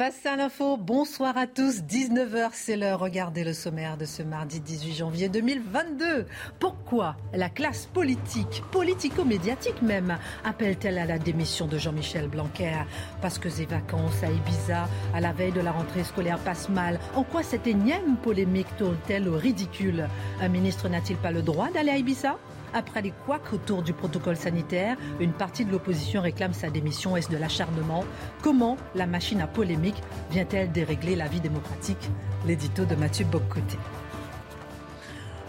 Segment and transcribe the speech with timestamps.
[0.00, 1.82] Face à l'info, bonsoir à tous.
[1.82, 3.00] 19h, c'est l'heure.
[3.00, 6.24] Regardez le sommaire de ce mardi 18 janvier 2022.
[6.58, 12.86] Pourquoi la classe politique, politico-médiatique même, appelle-t-elle à la démission de Jean-Michel Blanquer?
[13.20, 16.98] Parce que ses vacances à Ibiza, à la veille de la rentrée scolaire, passent mal.
[17.14, 20.08] En quoi cette énième polémique tourne-t-elle au ridicule?
[20.40, 22.38] Un ministre n'a-t-il pas le droit d'aller à Ibiza?
[22.74, 27.16] Après les couacs autour du protocole sanitaire, une partie de l'opposition réclame sa démission.
[27.16, 28.04] Est-ce de l'acharnement?
[28.42, 32.10] Comment la machine à polémique vient-elle dérégler la vie démocratique?
[32.46, 33.78] L'édito de Mathieu Boccoté.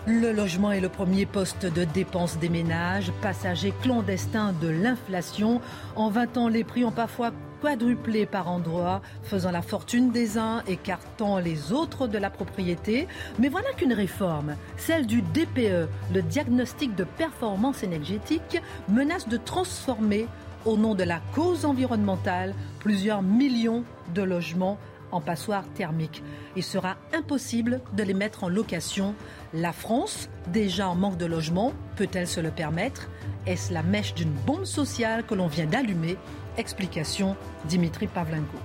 [0.08, 5.62] Le logement est le premier poste de dépense des ménages, passager clandestin de l'inflation.
[5.96, 10.64] En 20 ans, les prix ont parfois quadruplé par endroits, faisant la fortune des uns,
[10.68, 13.08] écartant les autres de la propriété.
[13.40, 20.28] Mais voilà qu'une réforme, celle du DPE, le diagnostic de performance énergétique, menace de transformer,
[20.66, 23.84] au nom de la cause environnementale, plusieurs millions
[24.14, 24.78] de logements
[25.12, 26.24] en passoires thermiques.
[26.56, 29.14] Il sera impossible de les mettre en location.
[29.54, 33.10] La France, déjà en manque de logements, peut-elle se le permettre?
[33.46, 36.18] Est-ce la mèche d'une bombe sociale que l'on vient d'allumer?
[36.58, 37.36] Explication
[37.66, 38.58] Dimitri Pavlenko.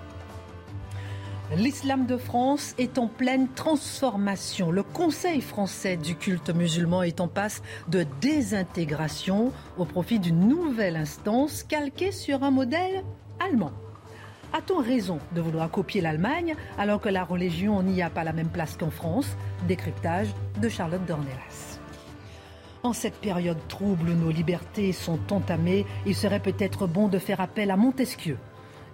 [1.55, 4.73] L'islam de France est en pleine transformation.
[4.73, 10.97] Le Conseil français du culte musulman est en passe de désintégration au profit d'une nouvelle
[10.97, 13.05] instance calquée sur un modèle
[13.39, 13.70] allemand.
[14.53, 18.48] A-t-on raison de vouloir copier l'Allemagne alors que la religion n'y a pas la même
[18.48, 19.37] place qu'en France?
[19.69, 20.28] Décryptage
[20.61, 21.46] de Charlotte Dornelas.
[22.87, 27.73] En cette période trouble nos libertés sont entamées, il serait peut-être bon de faire appel
[27.73, 28.39] à Montesquieu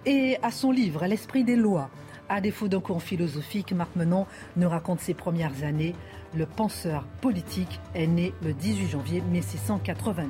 [0.07, 1.91] et à son livre L'esprit des lois.
[2.27, 5.93] À défaut d'un cours philosophique, Marc Menon nous raconte ses premières années.
[6.35, 10.27] Le penseur politique est né le 18 janvier 1689.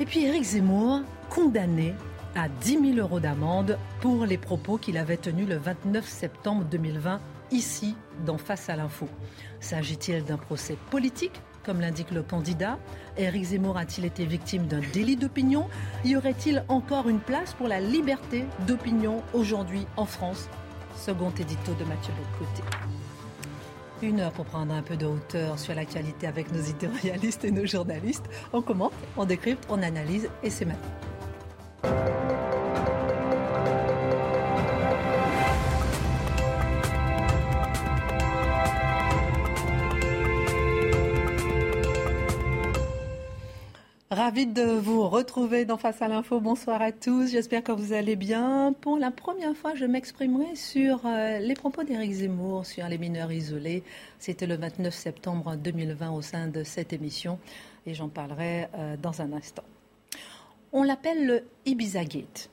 [0.00, 1.94] Et puis Éric Zemmour, condamné
[2.34, 7.20] à 10 000 euros d'amende pour les propos qu'il avait tenus le 29 septembre 2020
[7.52, 7.94] ici
[8.26, 9.08] dans Face à l'info.
[9.60, 12.78] S'agit-il d'un procès politique comme l'indique le candidat
[13.16, 15.68] Éric Zemmour a-t-il été victime d'un délit d'opinion?
[16.04, 20.48] Y aurait-il encore une place pour la liberté d'opinion aujourd'hui en France?
[20.96, 22.62] Second édito de Mathieu Bocoté.
[24.02, 27.66] Une heure pour prendre un peu de hauteur sur l'actualité avec nos éditorialistes et nos
[27.66, 28.26] journalistes.
[28.52, 32.13] On commente, on décrypte, on analyse et c'est maintenant.
[44.14, 46.38] Ravi de vous retrouver dans Face à l'info.
[46.38, 47.32] Bonsoir à tous.
[47.32, 48.72] J'espère que vous allez bien.
[48.80, 53.32] Pour la première fois, je m'exprimerai sur euh, les propos d'Éric Zemmour sur les mineurs
[53.32, 53.82] isolés.
[54.20, 57.40] C'était le 29 septembre 2020 au sein de cette émission
[57.86, 59.64] et j'en parlerai euh, dans un instant.
[60.72, 62.50] On l'appelle le Ibiza Gate.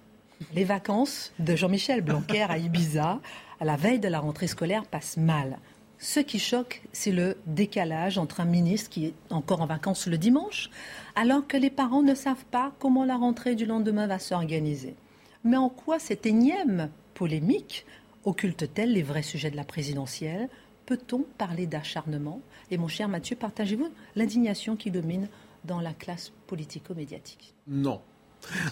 [0.56, 3.20] Les vacances de Jean-Michel Blanquer à Ibiza,
[3.60, 5.60] à la veille de la rentrée scolaire, passent mal.
[6.04, 10.18] Ce qui choque, c'est le décalage entre un ministre qui est encore en vacances le
[10.18, 10.72] dimanche,
[11.14, 14.96] alors que les parents ne savent pas comment la rentrée du lendemain va s'organiser.
[15.44, 17.86] Mais en quoi cette énième polémique
[18.26, 20.50] occulte-t-elle les vrais sujets de la présidentielle?
[20.88, 22.42] Peut-on parler d'acharnement?
[22.72, 25.28] Et mon cher Mathieu, partagez-vous l'indignation qui domine
[25.66, 27.54] dans la classe politico-médiatique?
[27.68, 28.02] Non.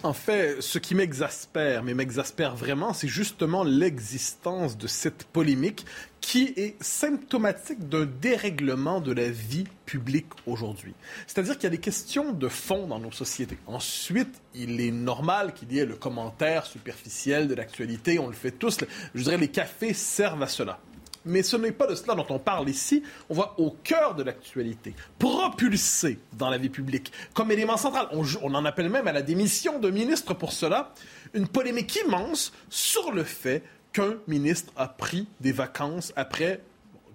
[0.04, 5.86] En fait, ce qui m'exaspère, mais m'exaspère vraiment, c'est justement l'existence de cette polémique
[6.22, 10.94] qui est symptomatique d'un dérèglement de la vie publique aujourd'hui.
[11.28, 13.58] C'est-à-dire qu'il y a des questions de fond dans nos sociétés.
[13.68, 18.52] Ensuite, il est normal qu'il y ait le commentaire superficiel de l'actualité, on le fait
[18.52, 18.80] tous.
[19.16, 20.80] Je dirais les cafés servent à cela.
[21.26, 23.04] Mais ce n'est pas de cela dont on parle ici.
[23.30, 28.08] On va au cœur de l'actualité, propulsé dans la vie publique, comme élément central.
[28.12, 30.94] On, on en appelle même à la démission de ministre pour cela.
[31.34, 33.64] Une polémique immense sur le fait
[33.94, 36.62] qu'un ministre a pris des vacances après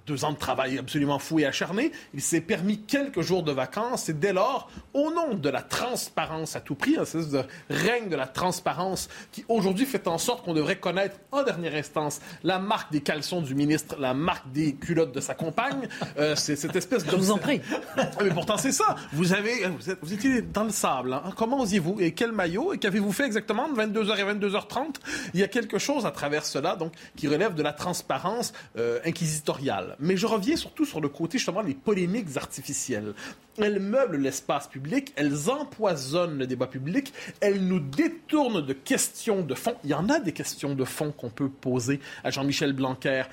[0.06, 1.92] deux ans de travail absolument fou et acharné.
[2.12, 6.56] Il s'est permis quelques jours de vacances et dès lors, au nom de la transparence
[6.56, 10.54] à tout prix, un de règne de la transparence qui aujourd'hui fait en sorte qu'on
[10.54, 15.12] devrait connaître en dernière instance la marque des caleçons du ministre, la marque des culottes
[15.12, 15.88] de sa compagne.
[16.18, 17.10] Euh, c'est cette espèce de...
[17.10, 17.60] Je vous en prie.
[18.22, 18.96] Mais pourtant, c'est ça.
[19.12, 19.66] Vous, avez,
[20.02, 21.12] vous, étiez dans le sable.
[21.12, 21.32] Hein.
[21.36, 22.00] Comment osiez-vous?
[22.00, 22.72] Et quel maillot?
[22.72, 23.68] Et qu'avez-vous fait exactement?
[23.68, 24.96] De 22h et 22h30
[25.34, 28.98] Il y a quelque chose à travers cela donc, qui relève de la transparence euh,
[29.04, 29.93] inquisitoriale.
[29.98, 33.14] Mais je reviens surtout sur le côté justement des polémiques artificielles.
[33.58, 39.54] Elles meublent l'espace public, elles empoisonnent le débat public, elles nous détournent de questions de
[39.54, 39.74] fond.
[39.84, 43.24] Il y en a des questions de fond qu'on peut poser à Jean-Michel Blanquer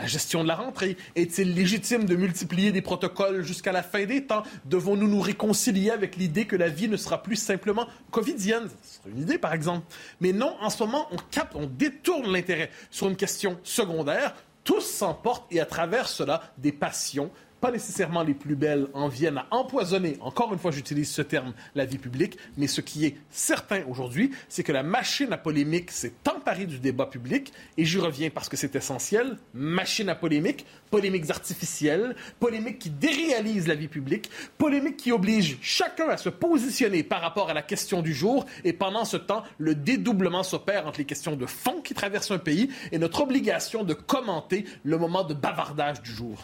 [0.00, 4.24] la gestion de la rentrée Est-il légitime de multiplier des protocoles jusqu'à la fin des
[4.24, 4.42] temps?
[4.64, 8.68] Devons-nous nous réconcilier avec l'idée que la vie ne sera plus simplement covidienne?
[8.82, 9.86] C'est une idée, par exemple.
[10.20, 14.34] Mais non, en ce moment, on capte, on détourne l'intérêt sur une question secondaire.
[14.70, 19.38] Tous s'emportent et à travers cela, des passions, pas nécessairement les plus belles, en viennent
[19.38, 23.16] à empoisonner, encore une fois j'utilise ce terme, la vie publique, mais ce qui est
[23.30, 27.98] certain aujourd'hui, c'est que la machine à polémique s'est emparée du débat public, et j'y
[27.98, 33.88] reviens parce que c'est essentiel, machine à polémique, polémiques artificielles, polémiques qui déréalisent la vie
[33.88, 38.46] publique, polémiques qui obligent chacun à se positionner par rapport à la question du jour,
[38.64, 42.38] et pendant ce temps, le dédoublement s'opère entre les questions de fond qui traversent un
[42.38, 46.38] pays et notre obligation de commenter le moment de bavardage du jour.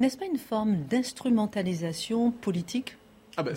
[0.00, 2.96] N'est-ce pas une forme d'instrumentalisation politique
[3.38, 3.54] ah ben,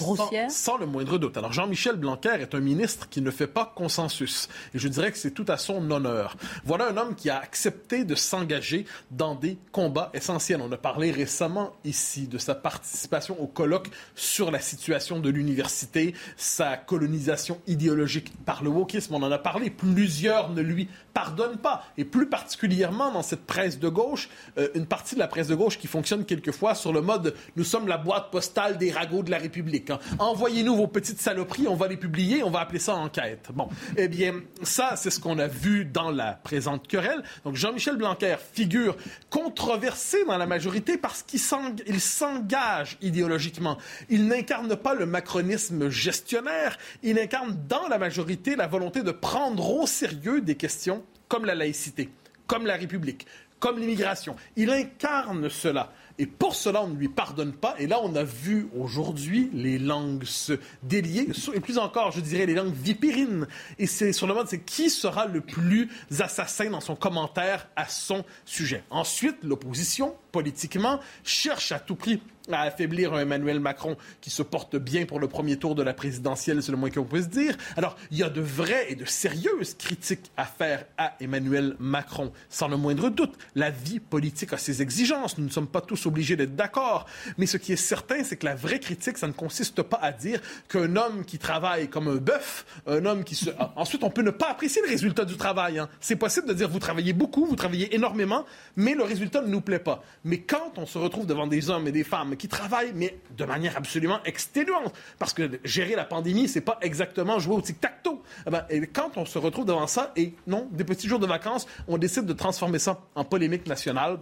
[0.49, 1.37] sans, le moindre doute.
[1.37, 4.47] Alors, Jean-Michel Blanquer est un ministre qui ne fait pas consensus.
[4.75, 6.37] Et je dirais que c'est tout à son honneur.
[6.65, 10.61] Voilà un homme qui a accepté de s'engager dans des combats essentiels.
[10.61, 16.13] On a parlé récemment ici de sa participation au colloque sur la situation de l'université,
[16.37, 19.15] sa colonisation idéologique par le wokisme.
[19.15, 19.71] On en a parlé.
[19.71, 21.85] Plusieurs ne lui pardonnent pas.
[21.97, 24.29] Et plus particulièrement dans cette presse de gauche,
[24.59, 27.63] euh, une partie de la presse de gauche qui fonctionne quelquefois sur le mode nous
[27.63, 29.70] sommes la boîte postale des ragots de la République.
[29.89, 29.99] Hein.
[30.19, 33.49] Envoyez-nous vos petites saloperies, on va les publier, on va appeler ça enquête.
[33.53, 37.23] Bon, eh bien, ça, c'est ce qu'on a vu dans la présente querelle.
[37.45, 38.97] Donc, Jean-Michel Blanquer figure
[39.29, 43.77] controversé dans la majorité parce qu'il s'engage idéologiquement.
[44.09, 49.69] Il n'incarne pas le macronisme gestionnaire, il incarne dans la majorité la volonté de prendre
[49.69, 52.09] au sérieux des questions comme la laïcité,
[52.47, 53.25] comme la République,
[53.59, 54.35] comme l'immigration.
[54.57, 55.93] Il incarne cela.
[56.19, 57.75] Et pour cela, on ne lui pardonne pas.
[57.79, 60.53] Et là, on a vu aujourd'hui les langues se
[60.83, 63.47] délier, et plus encore, je dirais, les langues vipérines.
[63.79, 67.87] Et c'est sur le mode, c'est qui sera le plus assassin dans son commentaire à
[67.87, 68.83] son sujet.
[68.89, 75.05] Ensuite, l'opposition, politiquement, cherche à tout prix à affaiblir Emmanuel Macron qui se porte bien
[75.05, 77.55] pour le premier tour de la présidentielle, c'est le moins qu'on puisse dire.
[77.77, 82.31] Alors, il y a de vraies et de sérieuses critiques à faire à Emmanuel Macron,
[82.49, 83.37] sans le moindre doute.
[83.55, 87.05] La vie politique a ses exigences, nous ne sommes pas tous obligés d'être d'accord,
[87.37, 90.11] mais ce qui est certain, c'est que la vraie critique, ça ne consiste pas à
[90.11, 93.49] dire qu'un homme qui travaille comme un bœuf, un homme qui se...
[93.59, 95.79] Ah, ensuite, on peut ne pas apprécier le résultat du travail.
[95.79, 95.89] Hein.
[95.99, 98.45] C'est possible de dire, vous travaillez beaucoup, vous travaillez énormément,
[98.75, 100.03] mais le résultat ne nous plaît pas.
[100.23, 103.45] Mais quand on se retrouve devant des hommes et des femmes qui travaillent, mais de
[103.45, 104.93] manière absolument exténuante.
[105.17, 108.21] Parce que gérer la pandémie, c'est pas exactement jouer au tic-tac-toe.
[108.45, 111.25] Eh ben, et quand on se retrouve devant ça, et non, des petits jours de
[111.25, 114.19] vacances, on décide de transformer ça en polémique nationale,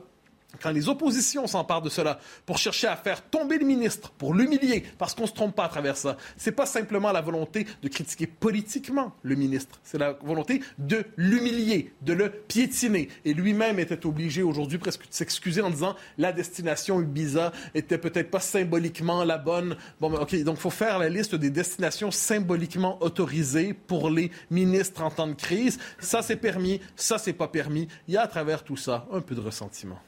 [0.62, 4.84] quand les oppositions s'emparent de cela pour chercher à faire tomber le ministre, pour l'humilier,
[4.98, 7.88] parce qu'on ne se trompe pas à travers ça, c'est pas simplement la volonté de
[7.88, 13.10] critiquer politiquement le ministre, c'est la volonté de l'humilier, de le piétiner.
[13.26, 18.32] Et lui-même était obligé aujourd'hui presque de s'excuser en disant la destination Ibiza était peut-être
[18.32, 19.78] pas symboliquement la bonne.
[20.02, 25.04] Bon, ok, donc il faut faire la liste des destinations symboliquement autorisées pour les ministres
[25.04, 25.80] en temps de crise.
[26.00, 27.88] Ça, c'est permis, ça, c'est pas permis.
[28.08, 30.00] Il y a à travers tout ça un peu de ressentiment.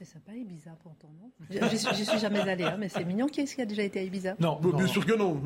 [0.00, 1.30] C'est sympa Ibiza pourtant, non
[1.68, 3.26] J'y suis, suis jamais allé, hein, mais c'est mignon.
[3.26, 5.38] Qui est-ce qui a déjà été à Ibiza non, bien sûr que non.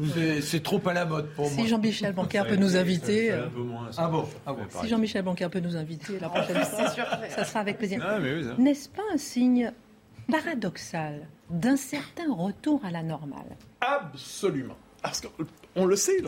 [0.43, 1.65] C'est trop à la mode pour si moi.
[1.65, 3.33] Si Jean-Michel Bancaire peut nous inviter.
[3.33, 4.61] Un peu moins, ah bon, ah bon.
[4.81, 6.89] Si Jean-Michel Bancaire peut nous inviter la prochaine fois,
[7.31, 8.01] ça sera avec plaisir.
[8.07, 8.21] Ah,
[8.57, 9.73] N'est-ce pas un signe
[10.31, 13.57] paradoxal d'un certain retour à la normale?
[13.81, 14.77] Absolument.
[15.03, 15.21] Parce
[15.75, 16.19] qu'on le sait,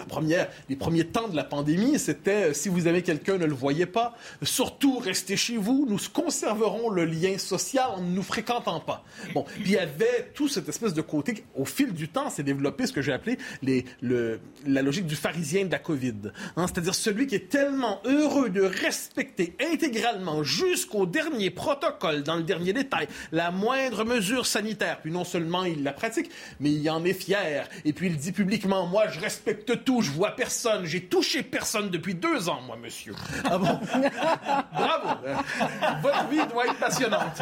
[0.69, 3.87] les premiers temps de la pandémie, c'était euh, si vous avez quelqu'un, ne le voyez
[3.87, 4.17] pas.
[4.43, 5.87] Surtout, restez chez vous.
[5.89, 9.05] Nous conserverons le lien social en ne nous fréquentant pas.
[9.35, 11.45] Bon, puis il y avait tout cette espèce de côté.
[11.55, 15.73] Au fil du temps, s'est développé ce que j'ai appelé la logique du pharisien de
[15.73, 16.33] la COVID.
[16.57, 22.43] Hein, C'est-à-dire celui qui est tellement heureux de respecter intégralement jusqu'au dernier protocole, dans le
[22.43, 25.01] dernier détail, la moindre mesure sanitaire.
[25.01, 26.31] Puis non seulement il la pratique,
[26.61, 27.69] mais il en est fier.
[27.85, 31.91] Et puis il dit publiquement moi, je respecte tout, je vois personne, j'ai touché personne
[31.91, 33.15] depuis deux ans, moi, monsieur.
[33.45, 33.67] Ah bon?
[34.73, 35.09] Bravo!
[36.03, 37.41] Votre vie doit être passionnante.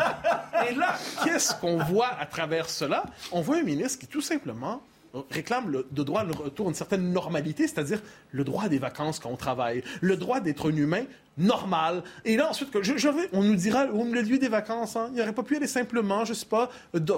[0.68, 3.04] Et là, qu'est-ce qu'on voit à travers cela?
[3.30, 4.82] On voit un ministre qui, tout simplement,
[5.30, 8.00] réclame le, droit de retour à une certaine normalité, c'est-à-dire
[8.32, 11.04] le droit des vacances quand on travaille, le droit d'être un humain
[11.38, 12.02] normal.
[12.24, 12.70] Et là, ensuite,
[13.32, 16.34] on nous dira, au milieu des vacances, hein, il n'aurait pas pu aller simplement, je
[16.34, 16.70] sais pas,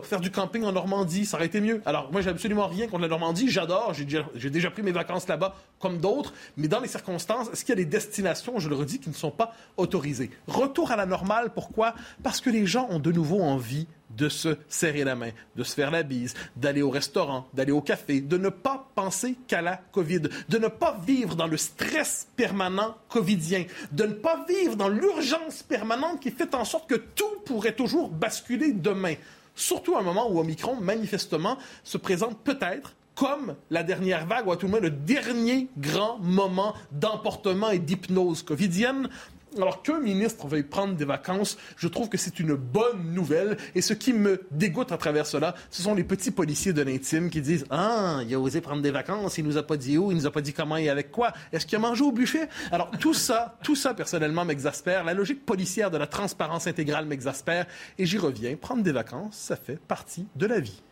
[0.03, 1.83] faire du camping en Normandie, ça aurait été mieux.
[1.87, 5.29] Alors, moi, j'ai absolument rien contre la Normandie, j'adore, j'ai déjà, déjà, pris mes vacances
[5.29, 8.75] là-bas, comme d'autres, mais dans les circonstances, est-ce qu'il y a des destinations, je le
[8.75, 10.31] redis, qui ne sont pas autorisées?
[10.47, 11.95] Retour à la normale, pourquoi?
[12.23, 15.75] Parce que les gens ont de nouveau envie de se serrer la main, de se
[15.75, 19.77] faire la bise, d'aller au restaurant, d'aller au café, de ne pas penser qu'à la
[19.77, 24.89] COVID, de ne pas vivre dans le stress permanent covidien, de ne pas vivre dans
[24.89, 29.15] l'urgence permanente qui fait en sorte que tout pourrait toujours basculer demain.
[29.55, 34.53] Surtout à un moment où Omicron, manifestement, se présente peut-être comme la dernière vague, ou
[34.53, 39.09] à tout le moins le dernier grand moment d'emportement et d'hypnose covidienne.
[39.57, 43.57] Alors qu'un ministre veuille prendre des vacances, je trouve que c'est une bonne nouvelle.
[43.75, 47.31] Et ce qui me dégoûte à travers cela, ce sont les petits policiers de l'intime
[47.31, 50.11] qui disent Ah, il a osé prendre des vacances, il nous a pas dit où,
[50.11, 51.33] il nous a pas dit comment et avec quoi.
[51.53, 55.05] Est-ce qu'il a mangé au buffet Alors tout ça, tout ça personnellement m'exaspère.
[55.05, 57.67] La logique policière de la transparence intégrale m'exaspère.
[57.99, 58.57] Et j'y reviens.
[58.57, 60.83] Prendre des vacances, ça fait partie de la vie.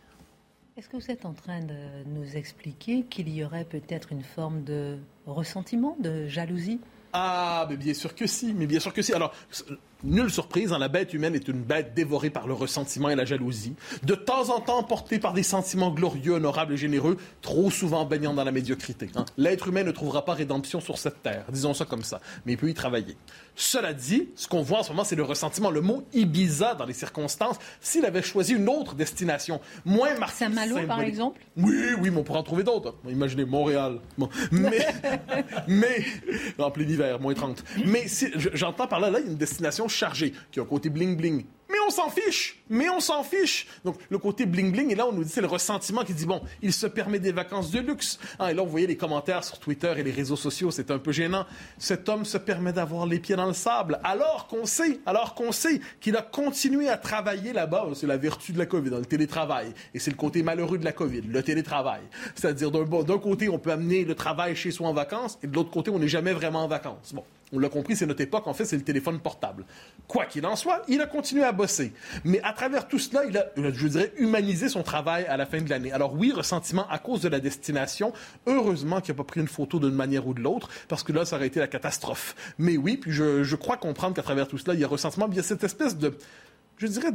[0.76, 4.64] Est-ce que vous êtes en train de nous expliquer qu'il y aurait peut-être une forme
[4.64, 6.80] de ressentiment, de jalousie?
[7.14, 9.12] Ah, mais bien sûr que si, mais bien sûr que si.
[9.12, 9.33] Alors,
[10.04, 13.25] nulle surprise, hein, la bête humaine est une bête dévorée par le ressentiment et la
[13.25, 18.04] jalousie, de temps en temps portée par des sentiments glorieux, honorables et généreux, trop souvent
[18.04, 19.11] baignant dans la médiocrité.
[19.16, 19.25] Hein.
[19.37, 22.58] L'être humain ne trouvera pas rédemption sur cette terre, disons ça comme ça, mais il
[22.58, 23.16] peut y travailler.
[23.56, 25.70] Cela dit, ce qu'on voit en ce moment, c'est le ressentiment.
[25.70, 30.38] Le mot Ibiza, dans les circonstances, s'il avait choisi une autre destination, moins marquée.
[30.38, 32.96] Saint-Malo, par exemple Oui, oui, mais on pourrait en trouver d'autres.
[33.08, 34.00] Imaginez Montréal.
[34.50, 34.87] Mais,
[35.68, 36.04] mais,
[36.58, 37.62] en plein hiver, moins 30.
[37.87, 40.66] Mais si, j'entends par là, là, il y a une destination chargée, qui a un
[40.66, 42.62] côté bling-bling, mais on s'en fiche.
[42.70, 43.66] Mais on s'en fiche.
[43.84, 46.40] Donc, le côté bling-bling, et là, on nous dit, c'est le ressentiment qui dit, bon,
[46.62, 48.20] il se permet des vacances de luxe.
[48.38, 50.98] Ah, et là, vous voyez les commentaires sur Twitter et les réseaux sociaux, c'est un
[50.98, 51.46] peu gênant.
[51.78, 55.50] Cet homme se permet d'avoir les pieds dans le sable, alors qu'on sait, alors qu'on
[55.50, 57.88] sait qu'il a continué à travailler là-bas.
[57.94, 59.74] C'est la vertu de la COVID, dans le télétravail.
[59.94, 62.02] Et c'est le côté malheureux de la COVID, le télétravail.
[62.36, 65.70] C'est-à-dire, d'un côté, on peut amener le travail chez soi en vacances, et de l'autre
[65.70, 67.12] côté, on n'est jamais vraiment en vacances.
[67.12, 67.24] Bon.
[67.54, 68.46] On l'a compris, c'est notre époque.
[68.46, 69.64] En fait, c'est le téléphone portable.
[70.08, 71.92] Quoi qu'il en soit, il a continué à bosser.
[72.25, 75.61] Mais à travers tout cela, il a, je dirais, humanisé son travail à la fin
[75.61, 75.92] de l'année.
[75.92, 78.12] Alors oui, ressentiment à cause de la destination.
[78.46, 81.25] Heureusement qu'il n'a pas pris une photo d'une manière ou de l'autre, parce que là,
[81.25, 82.34] ça aurait été la catastrophe.
[82.58, 85.28] Mais oui, puis je, je crois comprendre qu'à travers tout cela, il y a ressentiment.
[85.30, 86.16] Il y a cette espèce de,
[86.78, 87.11] je dirais,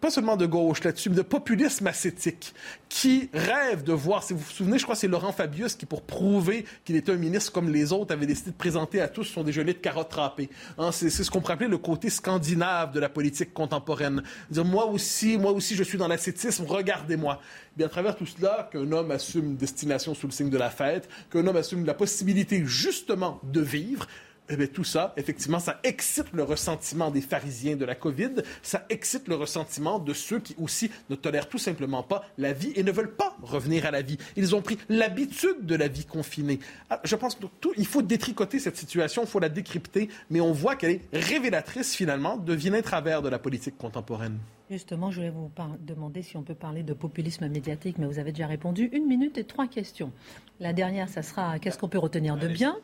[0.00, 2.54] pas seulement de gauche là-dessus, mais de populisme ascétique,
[2.88, 5.86] qui rêve de voir, si vous vous souvenez, je crois que c'est Laurent Fabius qui,
[5.86, 9.24] pour prouver qu'il était un ministre comme les autres, avait décidé de présenter à tous
[9.24, 10.50] son déjeuner de carottes râpées.
[10.78, 14.22] Hein, c'est, ce qu'on pourrait appeler le côté scandinave de la politique contemporaine.
[14.50, 17.40] Dire, moi aussi, moi aussi, je suis dans l'ascétisme, regardez-moi.
[17.76, 20.70] Bien, à travers tout cela, qu'un homme assume une destination sous le signe de la
[20.70, 24.06] fête, qu'un homme assume la possibilité justement de vivre,
[24.48, 28.84] eh bien, tout ça, effectivement, ça excite le ressentiment des pharisiens de la COVID, ça
[28.90, 32.82] excite le ressentiment de ceux qui aussi ne tolèrent tout simplement pas la vie et
[32.82, 34.18] ne veulent pas revenir à la vie.
[34.36, 36.58] Ils ont pris l'habitude de la vie confinée.
[36.90, 40.76] Ah, je pense qu'il faut détricoter cette situation, il faut la décrypter, mais on voit
[40.76, 44.38] qu'elle est révélatrice finalement de vilains travers de la politique contemporaine.
[44.70, 48.32] Justement, je voulais vous demander si on peut parler de populisme médiatique, mais vous avez
[48.32, 48.88] déjà répondu.
[48.92, 50.10] Une minute et trois questions.
[50.58, 52.76] La dernière, ça sera qu'est-ce qu'on peut retenir de bien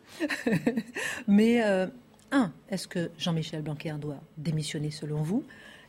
[1.26, 1.86] Mais, euh,
[2.32, 5.42] un, est-ce que Jean-Michel Blanquer doit démissionner selon vous?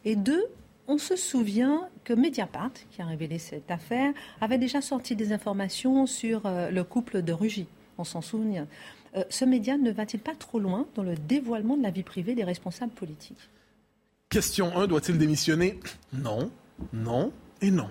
[0.05, 0.45] Et deux,
[0.87, 6.05] on se souvient que Mediapart, qui a révélé cette affaire, avait déjà sorti des informations
[6.05, 7.67] sur euh, le couple de Rugy.
[7.97, 8.65] On s'en souvient.
[9.17, 12.33] Euh, ce média ne va-t-il pas trop loin dans le dévoilement de la vie privée
[12.33, 13.49] des responsables politiques?
[14.31, 15.77] Question 1, doit-il démissionner?
[16.13, 16.51] Non,
[16.93, 17.89] non et non.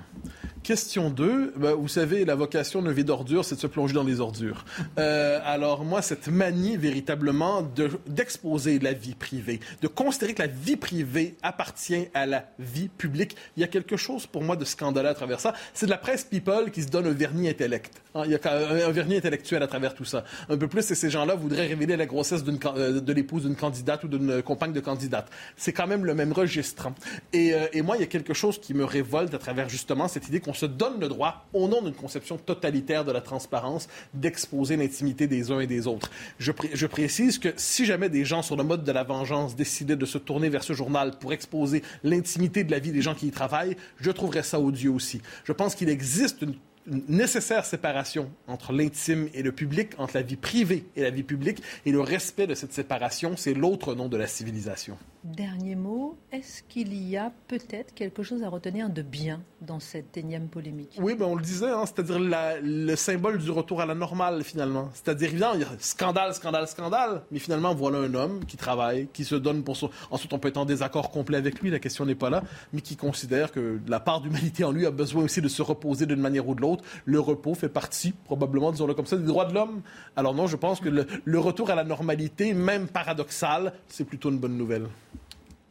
[0.62, 4.02] Question 2, bah, vous savez, la vocation de vie d'ordure, c'est de se plonger dans
[4.02, 4.66] les ordures.
[4.98, 7.62] Euh, alors moi, cette manie véritablement
[8.06, 13.36] d'exposer la vie privée, de considérer que la vie privée appartient à la vie publique,
[13.56, 15.54] il y a quelque chose pour moi de scandaleux à travers ça.
[15.72, 18.02] C'est de la presse people qui se donne un vernis intellect.
[18.14, 20.24] Hein, il y a un vernis intellectuel à travers tout ça.
[20.50, 24.04] Un peu plus, et ces gens-là voudraient révéler la grossesse euh, de l'épouse d'une candidate
[24.04, 25.30] ou d'une compagne de candidate.
[25.56, 26.88] C'est quand même le même registre.
[26.88, 26.94] Hein.
[27.32, 30.06] Et, euh, et moi, il y a quelque chose qui me révolte à travers justement
[30.06, 33.88] cette idée qu'on se donne le droit, au nom d'une conception totalitaire de la transparence,
[34.14, 36.11] d'exposer l'intimité des uns et des autres.
[36.38, 40.07] Je, précise que si jamais des gens sur le mode de la vengeance décidaient de
[40.07, 43.30] se tourner vers ce journal pour exposer l'intimité de la vie des gens qui y
[43.30, 45.23] travaillent, je trouverais ça odieux aussi.
[45.45, 46.54] Je pense qu'il existe une
[46.87, 51.62] nécessaire séparation entre l'intime et le public, entre la vie privée et la vie publique,
[51.87, 54.97] et le respect de cette séparation, c'est l'autre nom de la civilisation.
[55.22, 60.16] Dernier mot, est-ce qu'il y a peut-être quelque chose à retenir de bien dans cette
[60.16, 60.96] énième polémique?
[60.98, 64.88] Oui, ben on le disait, hein, c'est-à-dire le symbole du retour à la normale finalement.
[64.94, 69.08] C'est-à-dire, évidemment, il y a scandale, scandale, scandale, mais finalement, voilà un homme qui travaille,
[69.12, 69.90] qui se donne pour son...
[70.10, 72.80] Ensuite, on peut être en désaccord complet avec lui, la question n'est pas là, mais
[72.80, 76.20] qui considère que la part d'humanité en lui a besoin aussi de se reposer d'une
[76.20, 76.82] manière ou de l'autre.
[77.04, 79.82] Le repos fait partie, probablement, disons-le comme ça, des droits de l'homme.
[80.16, 84.30] Alors non, je pense que le, le retour à la normalité, même paradoxal, c'est plutôt
[84.30, 84.86] une bonne nouvelle.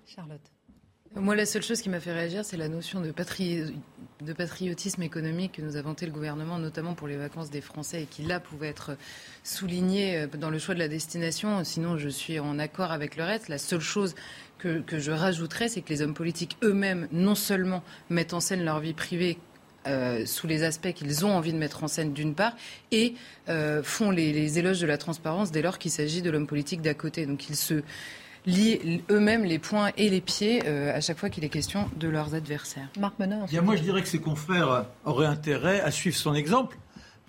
[0.09, 0.41] Charlotte.
[1.15, 5.61] Moi, la seule chose qui m'a fait réagir, c'est la notion de, patriotisme économique que
[5.61, 8.67] nous a vanté le gouvernement, notamment pour les vacances des Français, et qui là pouvait
[8.67, 8.95] être
[9.43, 11.63] souligné euh, dans le choix de la destination.
[11.63, 13.49] Sinon, je suis en accord avec le reste.
[13.49, 14.15] La seule chose
[14.59, 18.79] que, je rajouterais, c'est que les hommes politiques eux-mêmes, non seulement mettent en scène leur
[18.79, 19.39] vie privée
[19.87, 22.55] euh, sous les aspects qu'ils ont envie de mettre en scène d'une part,
[22.91, 23.15] et
[23.47, 26.81] euh, font les, les, éloges de la transparence dès lors qu'il s'agit de l'homme politique
[26.81, 27.25] d'à côté.
[27.25, 27.81] Donc ils se,
[28.45, 32.07] lient eux-mêmes les poings et les pieds euh, à chaque fois qu'il est question de
[32.07, 32.89] leurs adversaires.
[32.99, 33.47] Marc Menard.
[33.63, 36.77] moi, je dirais que ses confrères auraient intérêt à suivre son exemple.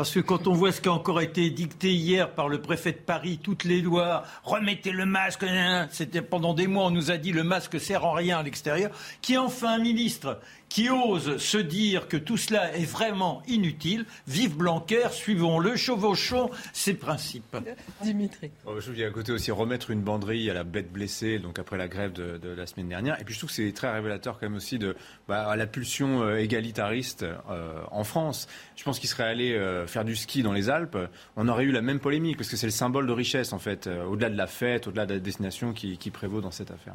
[0.01, 2.93] Parce que quand on voit ce qui a encore été dicté hier par le préfet
[2.93, 5.45] de Paris, toutes les lois, remettez le masque,
[5.91, 8.93] c'était pendant des mois, on nous a dit le masque sert en rien à l'extérieur,
[9.21, 10.41] qui est enfin un ministre
[10.71, 14.07] qui ose se dire que tout cela est vraiment inutile.
[14.27, 17.57] Vive Blanquer, suivons-le, chevauchons ses principes.
[18.03, 18.53] Dimitri.
[18.65, 21.77] Oh, je viens à côté aussi remettre une banderie à la bête blessée, donc après
[21.77, 23.21] la grève de, la semaine dernière.
[23.21, 24.97] Et puis je trouve que c'est très révélateur quand même aussi de
[25.29, 28.47] bah, la pulsion euh, égalitariste euh, en France.
[28.77, 30.97] Je pense qu'il serait allé euh, faire du ski dans les Alpes,
[31.37, 33.89] on aurait eu la même polémique parce que c'est le symbole de richesse en fait,
[33.89, 36.95] au-delà de la fête, au-delà de la destination qui prévaut dans cette affaire.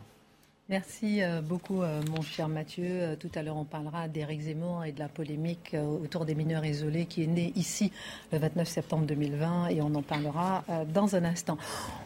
[0.68, 2.88] Merci euh, beaucoup, euh, mon cher Mathieu.
[2.88, 6.66] Euh, tout à l'heure, on parlera d'Éric Zemmour et de la polémique autour des mineurs
[6.66, 7.92] isolés qui est née ici
[8.32, 11.60] le 29 septembre 2020 et on en parlera dans un instant.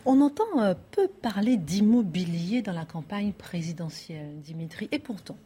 [0.05, 5.37] On entend peu parler d'immobilier dans la campagne présidentielle, Dimitri, et pourtant.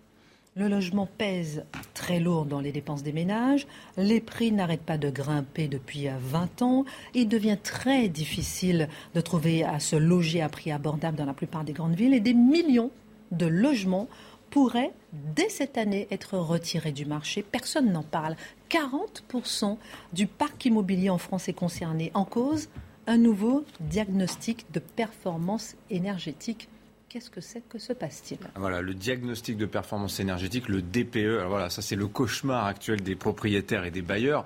[0.55, 3.67] Le logement pèse très lourd dans les dépenses des ménages,
[3.97, 9.63] les prix n'arrêtent pas de grimper depuis 20 ans, il devient très difficile de trouver
[9.63, 12.91] à se loger à prix abordable dans la plupart des grandes villes et des millions
[13.37, 14.07] de logements
[14.49, 17.43] pourraient, dès cette année, être retirés du marché.
[17.43, 18.35] Personne n'en parle.
[18.69, 19.77] 40%
[20.13, 22.11] du parc immobilier en France est concerné.
[22.13, 22.69] En cause,
[23.07, 26.69] un nouveau diagnostic de performance énergétique.
[27.09, 28.39] Qu'est-ce que c'est Que se passe-t-il?
[28.55, 31.45] Voilà, le diagnostic de performance énergétique, le DPE.
[31.47, 34.45] voilà, ça c'est le cauchemar actuel des propriétaires et des bailleurs.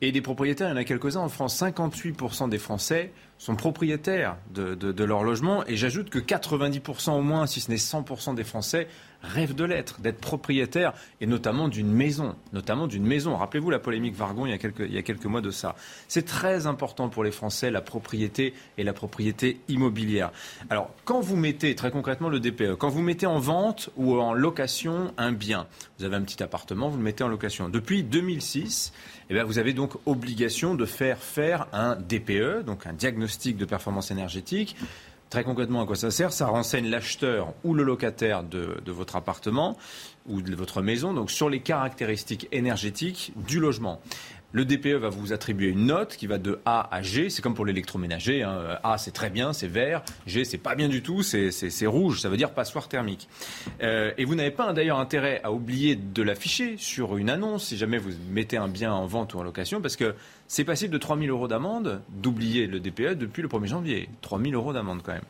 [0.00, 1.60] Et des propriétaires, il y en a quelques-uns en France.
[1.60, 5.64] 58% des Français sont propriétaires de, leur logement.
[5.66, 8.88] Et j'ajoute que 90% au moins, si ce n'est 100% des Français,
[9.22, 12.36] rêve de l'être, d'être propriétaire, et notamment d'une maison.
[12.52, 13.36] Notamment d'une maison.
[13.36, 15.76] Rappelez-vous la polémique Vargon il y, a quelques, mois de ça.
[16.08, 20.30] C'est très important pour les Français, la propriété et la propriété immobilière.
[20.70, 24.34] Alors, quand vous mettez, très concrètement, le DPE, quand vous mettez en vente ou en
[24.34, 25.66] location un bien,
[25.98, 27.68] vous avez un petit appartement, vous le mettez en location.
[27.68, 28.92] Depuis 2006,
[29.30, 33.27] eh vous avez donc obligation de faire faire un DPE, donc un diagnostic
[33.58, 34.76] de performance énergétique,
[35.30, 36.32] Très concrètement, à quoi ça sert?
[36.32, 39.76] Ça renseigne l'acheteur ou le locataire de, votre appartement
[40.26, 44.00] ou de votre maison donc sur les caractéristiques énergétiques du logement.
[44.52, 47.28] Le DPE va vous attribuer une note qui va de A à G.
[47.28, 48.42] C'est comme pour l'électroménager.
[48.42, 48.78] Hein.
[48.82, 50.02] A, c'est très bien, c'est vert.
[50.26, 52.22] G, c'est pas bien du tout, c'est rouge.
[52.22, 53.28] Ça veut dire passoire thermique.
[53.82, 57.76] Euh, et vous n'avez pas d'ailleurs intérêt à oublier de l'afficher sur une annonce si
[57.76, 60.14] jamais vous mettez un bien en vente ou en location, parce que
[60.48, 64.08] c'est passible de 3 000 euros d'amende d'oublier le DPE depuis le 1er janvier.
[64.22, 65.22] 3 000 euros d'amende quand même.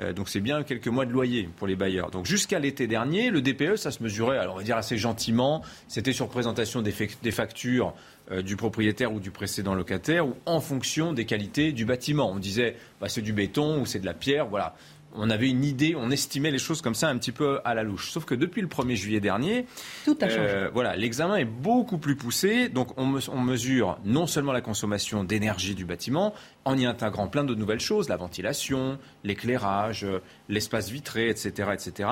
[0.00, 2.10] Euh, donc c'est bien quelques mois de loyer pour les bailleurs.
[2.10, 5.62] Donc jusqu'à l'été dernier, le DPE, ça se mesurait, alors on va dire assez gentiment,
[5.88, 7.94] c'était sur présentation des, factures
[8.30, 12.30] euh, du propriétaire ou du précédent locataire ou en fonction des qualités du bâtiment.
[12.30, 14.76] On disait bah, c'est du béton ou c'est de la pierre, voilà
[15.14, 17.82] on avait une idée, on estimait les choses comme ça un petit peu à la
[17.82, 18.10] louche.
[18.10, 19.66] Sauf que depuis le 1er juillet dernier,
[20.04, 22.68] Tout a euh, voilà, l'examen est beaucoup plus poussé.
[22.68, 23.06] Donc on,
[23.40, 28.08] mesure non seulement la consommation d'énergie du bâtiment, en y intégrant plein de nouvelles choses,
[28.08, 30.06] la ventilation, l'éclairage,
[30.48, 32.08] l'espace vitré, etc., etc.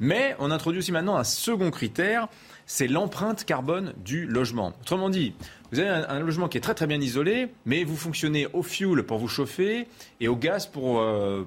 [0.00, 2.28] Mais on introduit aussi maintenant un second critère,
[2.66, 4.72] c'est l'empreinte carbone du logement.
[4.80, 5.34] Autrement dit,
[5.74, 9.02] vous avez un, logement qui est très très bien isolé, mais vous fonctionnez au fioul
[9.02, 9.88] pour vous chauffer
[10.20, 11.44] et au gaz pour, euh,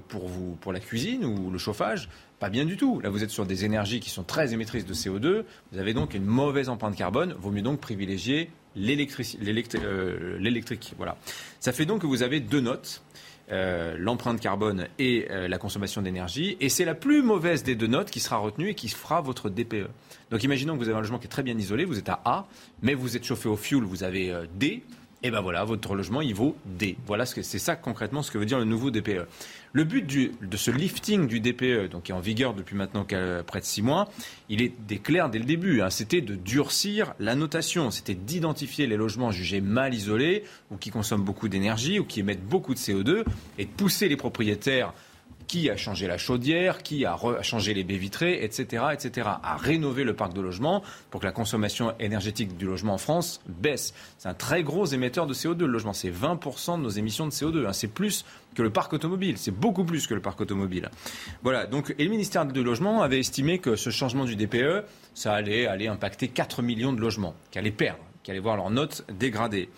[0.60, 2.10] pour la cuisine ou le chauffage.
[2.38, 3.00] Pas bien du tout.
[3.00, 5.44] Là, vous êtes sur des énergies qui sont très émettrices de CO2.
[5.72, 7.34] Vous avez donc une mauvaise empreinte carbone.
[7.40, 10.92] Vaut mieux donc privilégier euh, l'électrique.
[10.98, 11.16] Voilà.
[11.58, 13.02] Ça fait donc que vous avez deux notes.
[13.50, 16.56] Euh, l'empreinte carbone et la consommation d'énergie.
[16.60, 19.48] Et c'est la plus mauvaise des deux notes qui sera retenue et qui fera votre
[19.48, 19.88] DPE.
[20.30, 22.20] Donc imaginons que vous avez un logement qui est très bien isolé, vous êtes à
[22.24, 22.46] A,
[22.82, 24.82] mais vous êtes chauffé au fuel, vous avez euh, D.
[25.24, 26.96] Et ben voilà, votre logement, il vaut D.
[27.06, 29.26] Voilà, c'est ça concrètement ce que veut dire le nouveau DPE.
[29.72, 33.60] Le but de ce lifting du DPE, donc qui est en vigueur depuis maintenant près
[33.60, 34.08] de six mois,
[34.48, 35.82] il est clair dès le début.
[35.82, 35.90] Hein.
[35.90, 37.90] C'était de durcir la notation.
[37.90, 42.46] C'était d'identifier les logements jugés mal isolés ou qui consomment beaucoup d'énergie ou qui émettent
[42.46, 43.24] beaucoup de CO2
[43.58, 44.94] et de pousser les propriétaires
[45.48, 50.04] qui a changé la chaudière, qui a, changé les baies vitrées, etc., etc., à rénover
[50.04, 53.94] le parc de logement pour que la consommation énergétique du logement en France baisse.
[54.18, 55.92] C'est un très gros émetteur de CO2, le logement.
[55.94, 57.66] C'est 20% de nos émissions de CO2.
[57.66, 57.72] Hein.
[57.72, 59.38] C'est plus que le parc automobile.
[59.38, 60.90] C'est beaucoup plus que le parc automobile.
[61.42, 61.66] Voilà.
[61.66, 64.84] Donc, et le ministère du Logement avait estimé que ce changement du DPE,
[65.14, 68.70] ça allait, aller impacter 4 millions de logements, qui allaient perdre, qui allaient voir leur
[68.70, 69.70] note dégradée.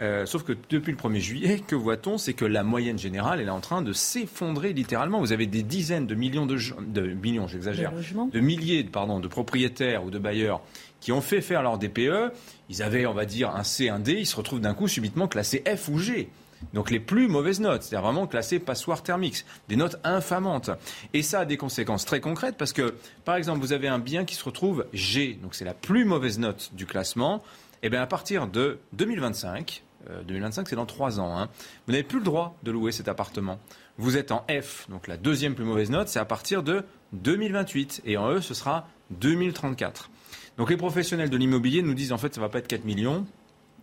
[0.00, 3.48] Euh, sauf que depuis le 1er juillet, que voit-on C'est que la moyenne générale est
[3.48, 5.20] en train de s'effondrer littéralement.
[5.20, 10.04] Vous avez des dizaines de millions de, de millions, j'exagère, de, milliers pardon, de propriétaires
[10.04, 10.60] ou de bailleurs
[11.00, 12.32] qui ont fait faire leur DPE.
[12.70, 14.14] Ils avaient, on va dire, un C, un D.
[14.14, 16.30] Ils se retrouvent d'un coup subitement classés F ou G.
[16.72, 20.70] Donc les plus mauvaises notes, c'est-à-dire vraiment classées passoire thermique, des notes infamantes.
[21.12, 24.24] Et ça a des conséquences très concrètes parce que, par exemple, vous avez un bien
[24.24, 27.42] qui se retrouve G, donc c'est la plus mauvaise note du classement.
[27.82, 29.83] Et eh bien à partir de 2025,
[30.26, 31.48] 2025 euh, c'est dans trois ans, hein,
[31.86, 33.58] vous n'avez plus le droit de louer cet appartement.
[33.96, 38.02] Vous êtes en F, donc la deuxième plus mauvaise note, c'est à partir de 2028.
[38.04, 40.10] Et en E, ce sera 2034.
[40.56, 42.84] Donc les professionnels de l'immobilier nous disent en fait ça ne va pas être 4
[42.84, 43.26] millions,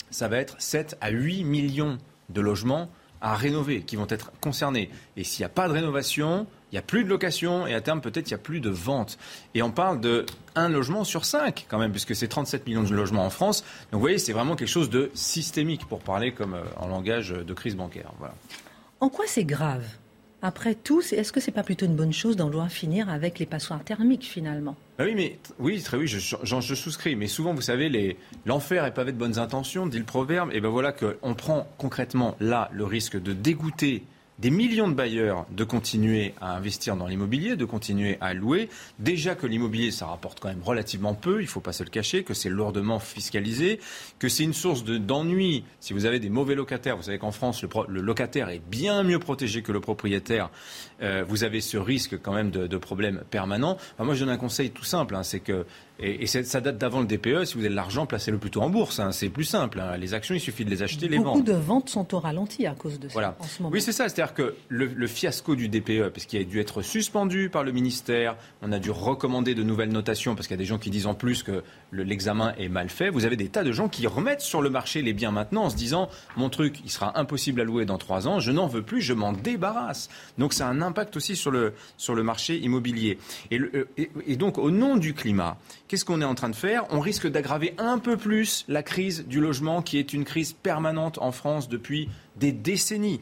[0.09, 1.97] ça va être 7 à 8 millions
[2.29, 2.89] de logements
[3.21, 4.89] à rénover qui vont être concernés.
[5.15, 7.81] Et s'il n'y a pas de rénovation, il n'y a plus de location et à
[7.81, 9.17] terme peut-être il n'y a plus de vente.
[9.55, 12.93] Et on parle de un logement sur cinq quand même, puisque c'est 37 millions de
[12.93, 13.61] logements en France.
[13.91, 17.29] Donc vous voyez, c'est vraiment quelque chose de systémique pour parler comme euh, en langage
[17.29, 18.11] de crise bancaire.
[18.19, 18.35] Voilà.
[18.99, 19.83] En quoi c'est grave?
[20.43, 23.45] Après tout, est-ce que c'est pas plutôt une bonne chose d'en vouloir finir avec les
[23.45, 24.75] passoires thermiques finalement?
[24.97, 27.15] Bah oui, mais oui, très oui, je, je, souscris.
[27.15, 30.49] Mais souvent, vous savez, l'enfer est pavé de bonnes intentions, dit le proverbe.
[30.51, 34.03] Et ben voilà qu'on prend concrètement là le risque de dégoûter
[34.41, 38.69] des millions de bailleurs de continuer à investir dans l'immobilier, de continuer à louer.
[38.97, 41.89] Déjà que l'immobilier, ça rapporte quand même relativement peu, il ne faut pas se le
[41.89, 43.79] cacher, que c'est lourdement fiscalisé,
[44.17, 45.63] que c'est une source d'ennui.
[45.79, 49.19] si vous avez des mauvais locataires, vous savez qu'en France, le, locataire est bien mieux
[49.19, 50.49] protégé que le propriétaire.
[51.03, 53.77] Euh, vous avez ce risque quand même de, problèmes permanents.
[53.99, 55.65] moi, je donne un conseil tout simple, hein, c'est que
[56.01, 57.45] et, ça date d'avant le DPE.
[57.45, 58.99] Si vous avez de l'argent, placez-le plutôt en bourse.
[58.99, 59.11] Hein.
[59.11, 59.79] C'est plus simple.
[59.79, 59.97] Hein.
[59.97, 61.33] Les actions, il suffit de les acheter, les vendre.
[61.33, 63.73] Beaucoup de ventes sont au ralenti à cause de ça en ce moment.
[63.73, 64.09] Oui, c'est ça.
[64.09, 68.35] C'est-à-dire que le, fiasco du DPE, parce qu'il a dû être suspendu par le ministère,
[68.61, 71.07] on a dû recommander de nouvelles notations, parce qu'il y a des gens qui disent
[71.07, 73.09] en plus que l'examen est mal fait.
[73.09, 75.69] Vous avez des tas de gens qui remettent sur le marché les biens maintenant en
[75.69, 78.81] se disant mon truc, il sera impossible à louer dans trois ans, je n'en veux
[78.81, 80.09] plus, je m'en débarrasse.
[80.37, 83.17] Donc ça a un impact aussi sur le, sur le marché immobilier.
[83.51, 85.57] Et, euh, et donc au nom du climat,
[85.91, 86.85] qu'est-ce qu'on est en train de faire?
[86.89, 91.17] On risque d'aggraver un peu plus la crise du logement qui est une crise permanente
[91.17, 93.19] en France depuis des décennies.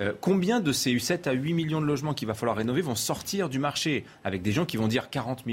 [0.00, 2.94] Euh, combien de ces 7 à 8 millions de logements qu'il va falloir rénover vont
[2.94, 4.06] sortir du marché?
[4.24, 5.44] Avec des gens qui vont dire 40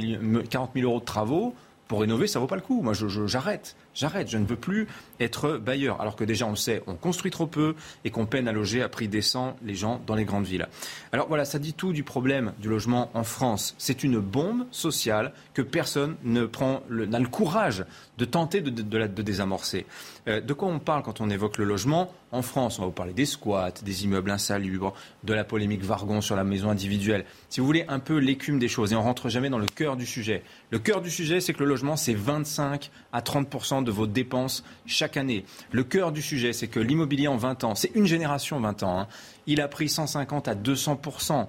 [0.49, 1.53] 40 000 euros de travaux
[1.89, 2.81] pour rénover, ça vaut pas le coup.
[2.81, 2.93] Moi,
[3.25, 3.75] j'arrête.
[3.93, 4.30] J'arrête.
[4.30, 4.88] Je ne veux plus
[5.19, 5.99] être bailleur.
[6.02, 7.75] Alors que déjà, on le sait, on construit trop peu
[8.06, 10.67] et qu'on peine à loger à prix décent les gens dans les grandes villes.
[11.12, 13.75] Alors voilà, ça dit tout du problème du logement en France.
[13.78, 17.86] C'est une bombe sociale que personne ne prend n'a le courage
[18.17, 19.86] de tenter de, désamorcer.
[20.28, 22.93] Euh, de quoi on parle quand on évoque le logement En France, on va vous
[22.93, 27.25] parler des squats, des immeubles insalubres, de la polémique Vargon sur la maison individuelle.
[27.49, 29.95] Si vous voulez un peu l'écume des choses, et on rentre jamais dans le cœur
[29.95, 30.43] du sujet.
[30.69, 34.63] Le cœur du sujet, c'est que le logement, c'est 25 à 30 de vos dépenses
[34.86, 35.46] chaque année.
[35.72, 39.00] Le cœur du sujet, c'est que l'immobilier en 20 ans, c'est une génération 20 ans,
[39.00, 39.08] hein,
[39.48, 41.48] il a pris 150 à 200%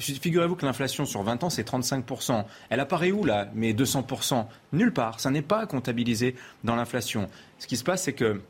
[0.00, 2.44] Figurez-vous que l'inflation sur 20 ans, c'est 35%.
[2.68, 5.20] Elle apparaît où, là, mais 200% Nulle part.
[5.20, 7.28] Ça n'est pas comptabilisé dans l'inflation.
[7.58, 8.40] Ce qui se passe, c'est que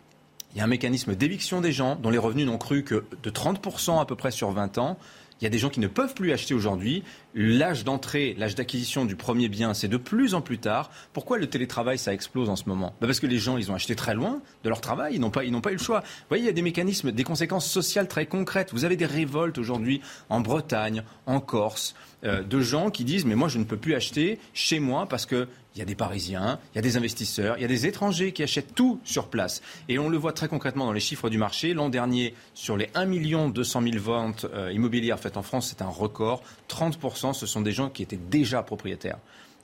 [0.54, 3.30] il y a un mécanisme d'éviction des gens dont les revenus n'ont cru que de
[3.30, 4.98] 30% à peu près sur 20 ans.
[5.40, 7.04] Il y a des gens qui ne peuvent plus acheter aujourd'hui.
[7.34, 10.90] L'âge d'entrée, l'âge d'acquisition du premier bien, c'est de plus en plus tard.
[11.12, 12.94] Pourquoi le télétravail, ça explose en ce moment?
[13.00, 15.30] Bah Parce que les gens, ils ont acheté très loin de leur travail, ils n'ont
[15.30, 16.00] pas, pas eu le choix.
[16.00, 18.72] Vous voyez, il y a des mécanismes, des conséquences sociales très concrètes.
[18.72, 23.36] Vous avez des révoltes aujourd'hui en Bretagne, en Corse, euh, de gens qui disent mais
[23.36, 25.46] moi je ne peux plus acheter chez moi parce que
[25.78, 28.32] il y a des Parisiens, il y a des investisseurs, il y a des étrangers
[28.32, 29.62] qui achètent tout sur place.
[29.88, 31.72] Et on le voit très concrètement dans les chiffres du marché.
[31.72, 35.88] L'an dernier, sur les 1 200 000 ventes euh, immobilières faites en France, c'est un
[35.88, 36.42] record.
[36.68, 39.18] 30%, ce sont des gens qui étaient déjà propriétaires.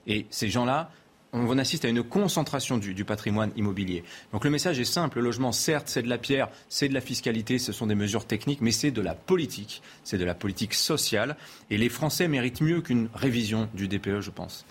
[0.07, 0.89] Et ces gens-là,
[1.33, 4.05] on assiste à une concentration du, patrimoine immobilier.
[4.31, 7.01] Donc le message est simple, le logement, certes, c'est de la pierre, c'est de la
[7.01, 10.73] fiscalité, ce sont des mesures techniques, mais c'est de la politique, c'est de la politique
[10.73, 11.35] sociale.
[11.69, 14.65] Et les Français méritent mieux qu'une révision du DPE, je pense.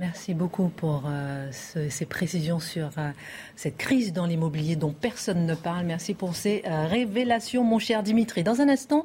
[0.00, 3.10] Merci beaucoup pour euh, ces précisions sur euh,
[3.56, 5.86] cette crise dans l'immobilier dont personne ne parle.
[5.86, 8.44] Merci pour ces euh, révélations, mon cher Dimitri.
[8.44, 9.04] Dans un instant,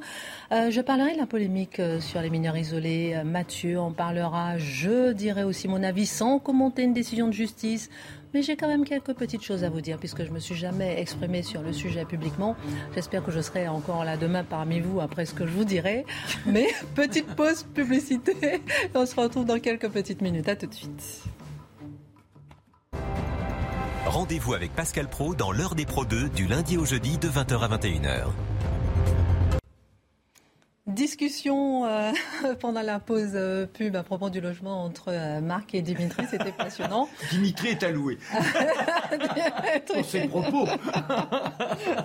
[0.51, 3.19] je parlerai de la polémique sur les mineurs isolés.
[3.25, 4.59] Mathieu en parlera.
[4.59, 7.89] Je dirai aussi mon avis sans commenter une décision de justice.
[8.33, 10.55] Mais j'ai quand même quelques petites choses à vous dire, puisque je ne me suis
[10.55, 12.55] jamais exprimée sur le sujet publiquement.
[12.95, 16.05] J'espère que je serai encore là demain parmi vous après ce que je vous dirai.
[16.45, 18.61] Mais petite pause publicité.
[18.95, 20.49] On se retrouve dans quelques petites minutes.
[20.49, 21.23] À tout de suite.
[24.05, 27.59] Rendez-vous avec Pascal Pro dans l'heure des Pro 2 du lundi au jeudi de 20h
[27.59, 28.27] à 21h.
[30.93, 32.11] Discussion euh,
[32.59, 36.51] pendant la pause euh, pub à propos du logement entre euh, Marc et Dimitri, c'était
[36.51, 37.09] passionnant.
[37.31, 38.19] Dimitri est alloué.
[39.87, 40.67] Pour ses propos.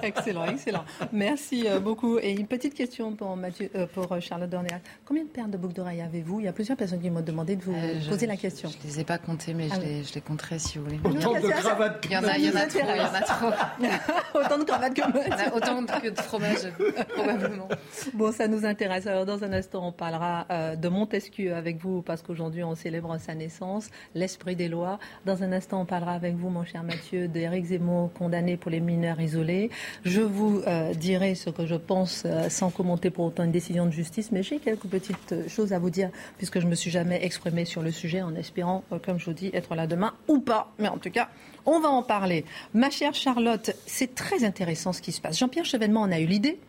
[0.02, 0.84] excellent, excellent.
[1.12, 2.18] Merci beaucoup.
[2.18, 4.80] Et une petite question pour, Mathieu, pour Charlotte Dornéal.
[5.04, 6.40] Combien de paires de boucles d'oreilles avez-vous?
[6.40, 7.74] Il y a plusieurs personnes qui m'ont demandé de vous
[8.08, 8.68] poser la question.
[8.68, 11.00] Je ne les ai pas comptées, mais ah je, les, compterai si vous voulez.
[11.04, 12.80] Autant de cravates Il y en a, il y en a trop.
[12.82, 14.40] Il y en a trop.
[14.40, 15.22] autant de cravates que moi.
[15.54, 16.72] Autant que de fromage,
[17.14, 17.68] probablement.
[18.14, 18.77] Bon, ça nous intéresse.
[18.80, 23.18] Alors, dans un instant, on parlera euh, de Montesquieu avec vous, parce qu'aujourd'hui, on célèbre
[23.18, 25.00] sa naissance, l'esprit des lois.
[25.26, 28.78] Dans un instant, on parlera avec vous, mon cher Mathieu, d'Éric Zemmour, condamné pour les
[28.78, 29.70] mineurs isolés.
[30.04, 33.84] Je vous euh, dirai ce que je pense, euh, sans commenter pour autant une décision
[33.84, 36.90] de justice, mais j'ai quelques petites choses à vous dire, puisque je ne me suis
[36.90, 40.38] jamais exprimée sur le sujet, en espérant, comme je vous dis, être là demain ou
[40.38, 40.72] pas.
[40.78, 41.28] Mais en tout cas,
[41.66, 42.44] on va en parler.
[42.74, 45.38] Ma chère Charlotte, c'est très intéressant ce qui se passe.
[45.38, 46.60] Jean-Pierre Chevènement en a eu l'idée.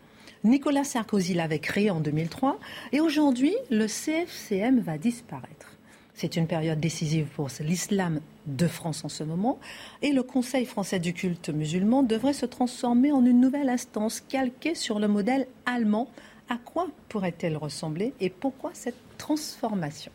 [0.42, 2.58] Nicolas Sarkozy l'avait créé en 2003
[2.92, 5.76] et aujourd'hui, le CFCM va disparaître.
[6.14, 9.58] C'est une période décisive pour l'islam de France en ce moment.
[10.02, 14.74] Et le Conseil français du culte musulman devrait se transformer en une nouvelle instance calquée
[14.74, 16.08] sur le modèle allemand.
[16.48, 20.12] À quoi pourrait-elle ressembler et pourquoi cette transformation?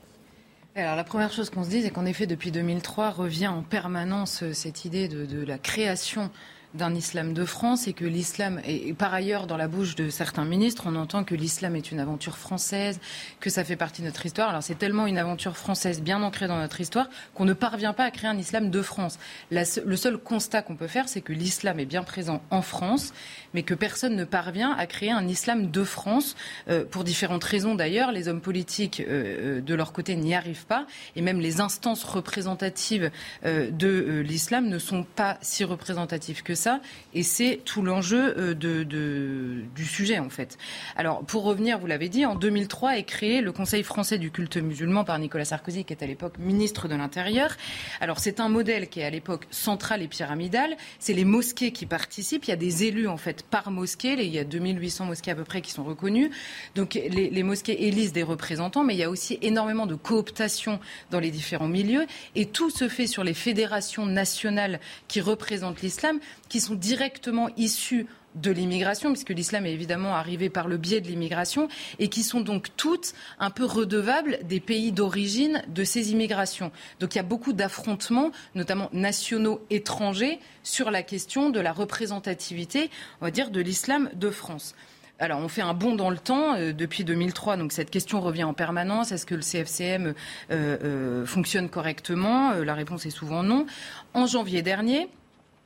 [0.75, 4.43] Alors la première chose qu'on se dit, c'est qu'en effet, depuis 2003, revient en permanence
[4.43, 6.29] euh, cette idée de, de la création
[6.75, 10.45] d'un islam de France et que l'islam, et par ailleurs dans la bouche de certains
[10.45, 12.99] ministres, on entend que l'islam est une aventure française,
[13.39, 14.49] que ça fait partie de notre histoire.
[14.49, 18.05] Alors c'est tellement une aventure française bien ancrée dans notre histoire qu'on ne parvient pas
[18.05, 19.19] à créer un islam de France.
[19.51, 23.13] le seul constat qu'on peut faire, c'est que l'islam est bien présent en France,
[23.53, 26.35] mais que personne ne parvient à créer un islam de France,
[26.67, 28.11] euh, pour différentes raisons d'ailleurs.
[28.11, 30.85] Les hommes politiques, euh, euh, de leur côté, n'y arrivent pas,
[31.15, 33.11] et même les instances représentatives
[33.43, 36.64] de l'islam ne sont pas si représentatives que ça
[37.13, 40.57] et c'est tout l'enjeu euh, du sujet, en fait.
[40.95, 44.57] Alors, pour revenir, vous l'avez dit, en 2003 est créé le Conseil français du culte
[44.57, 47.55] musulman par Nicolas Sarkozy, qui est à l'époque ministre de l'Intérieur.
[48.01, 50.75] Alors, c'est un modèle qui est à l'époque central et pyramidal.
[50.99, 52.45] C'est les mosquées qui participent.
[52.45, 54.13] Il y a des élus, en fait, par mosquée.
[54.13, 56.31] Il y a 2800 mosquées à peu près qui sont reconnues.
[56.75, 60.79] Donc, les, mosquées élisent des représentants, mais il y a aussi énormément de cooptation
[61.11, 62.05] dans les différents milieux.
[62.35, 66.19] Et tout se fait sur les fédérations nationales qui représentent l'islam,
[66.61, 71.67] sont directement issus de l'immigration, puisque l'islam est évidemment arrivé par le biais de l'immigration,
[71.99, 76.71] et qui sont donc toutes un peu redevables des pays d'origine de ces immigrations.
[76.99, 82.89] Donc il y a beaucoup d'affrontements, notamment nationaux étrangers, sur la question de la représentativité,
[83.21, 84.75] on va dire, de l'islam de France.
[85.17, 88.43] Alors, on fait un bond dans le temps euh, depuis 2003, donc cette question revient
[88.43, 89.13] en permanence.
[89.13, 90.13] Est-ce que le CFCM euh,
[90.51, 92.51] euh, fonctionne correctement?
[92.51, 93.65] La réponse est souvent non.
[94.13, 95.07] En janvier dernier,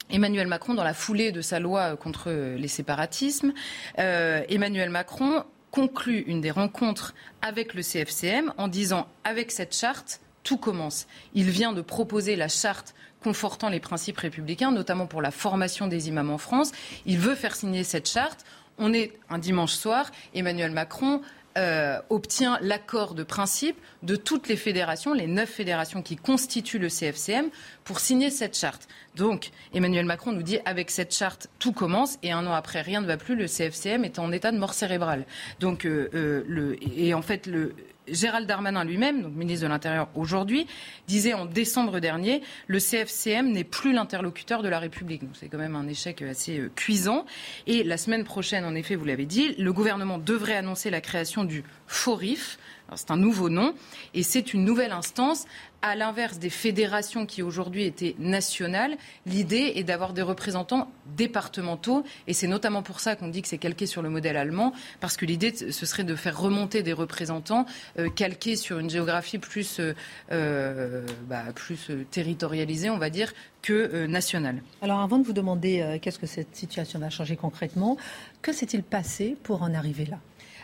[0.09, 3.53] Emmanuel Macron, dans la foulée de sa loi contre les séparatismes,
[3.99, 10.19] euh, Emmanuel Macron conclut une des rencontres avec le CFCM en disant avec cette charte,
[10.43, 11.07] tout commence.
[11.35, 16.07] Il vient de proposer la charte confortant les principes républicains, notamment pour la formation des
[16.07, 16.71] imams en France.
[17.05, 18.45] Il veut faire signer cette charte.
[18.77, 20.09] On est un dimanche soir.
[20.33, 21.21] Emmanuel Macron
[21.57, 26.89] euh, obtient l'accord de principe de toutes les fédérations, les neuf fédérations qui constituent le
[26.89, 27.49] CFCM,
[27.83, 28.87] pour signer cette charte.
[29.19, 33.01] Donc, Emmanuel Macron nous dit avec cette charte, tout commence, et un an après, rien
[33.01, 33.35] ne va plus.
[33.35, 35.25] Le CFCM est en état de mort cérébrale.
[35.59, 37.75] Donc, euh, euh, et en fait, le,
[38.07, 40.67] Gérald Darmanin lui-même, donc ministre de l'Intérieur aujourd'hui,
[41.07, 45.21] disait en décembre dernier le CFCM n'est plus l'interlocuteur de la République.
[45.33, 47.25] c'est quand même un échec assez euh, cuisant.
[47.67, 51.43] Et la semaine prochaine, en effet, vous l'avez dit, le gouvernement devrait annoncer la création
[51.43, 52.57] du FORIF,
[52.95, 53.73] c'est un nouveau nom
[54.13, 55.45] et c'est une nouvelle instance.
[55.81, 62.33] À l'inverse des fédérations qui aujourd'hui étaient nationales, l'idée est d'avoir des représentants départementaux et
[62.33, 65.25] c'est notamment pour ça qu'on dit que c'est calqué sur le modèle allemand parce que
[65.25, 67.65] l'idée ce serait de faire remonter des représentants
[67.97, 69.93] euh, calqués sur une géographie plus, euh,
[70.33, 74.61] euh, bah, plus territorialisée, on va dire, que nationale.
[74.81, 77.97] Alors avant de vous demander qu'est-ce que cette situation va changer concrètement,
[78.41, 80.19] que s'est-il passé pour en arriver là?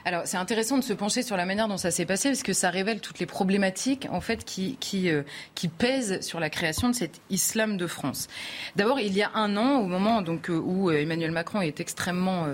[0.08, 2.54] Alors, c'est intéressant de se pencher sur la manière dont ça s'est passé, parce que
[2.54, 5.24] ça révèle toutes les problématiques, en fait, qui, qui, euh,
[5.56, 8.28] qui pèsent sur la création de cet islam de France.
[8.76, 11.80] D'abord, il y a un an, au moment donc, euh, où euh, Emmanuel Macron est
[11.80, 12.46] extrêmement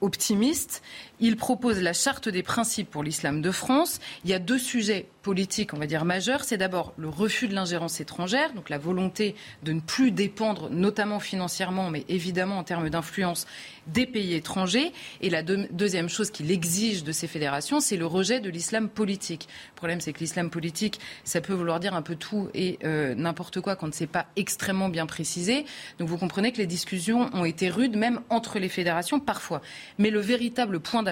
[0.00, 0.82] optimiste,
[1.26, 3.98] Il propose la charte des principes pour l'islam de France.
[4.24, 6.44] Il y a deux sujets politiques, on va dire, majeurs.
[6.44, 11.20] C'est d'abord le refus de l'ingérence étrangère, donc la volonté de ne plus dépendre, notamment
[11.20, 13.46] financièrement, mais évidemment en termes d'influence,
[13.86, 14.92] des pays étrangers.
[15.22, 19.48] Et la deuxième chose qu'il exige de ces fédérations, c'est le rejet de l'islam politique.
[19.72, 23.14] Le problème, c'est que l'islam politique, ça peut vouloir dire un peu tout et euh,
[23.14, 25.64] n'importe quoi quand ce n'est pas extrêmement bien précisé.
[25.98, 29.62] Donc vous comprenez que les discussions ont été rudes, même entre les fédérations, parfois.
[29.98, 31.02] Mais le véritable point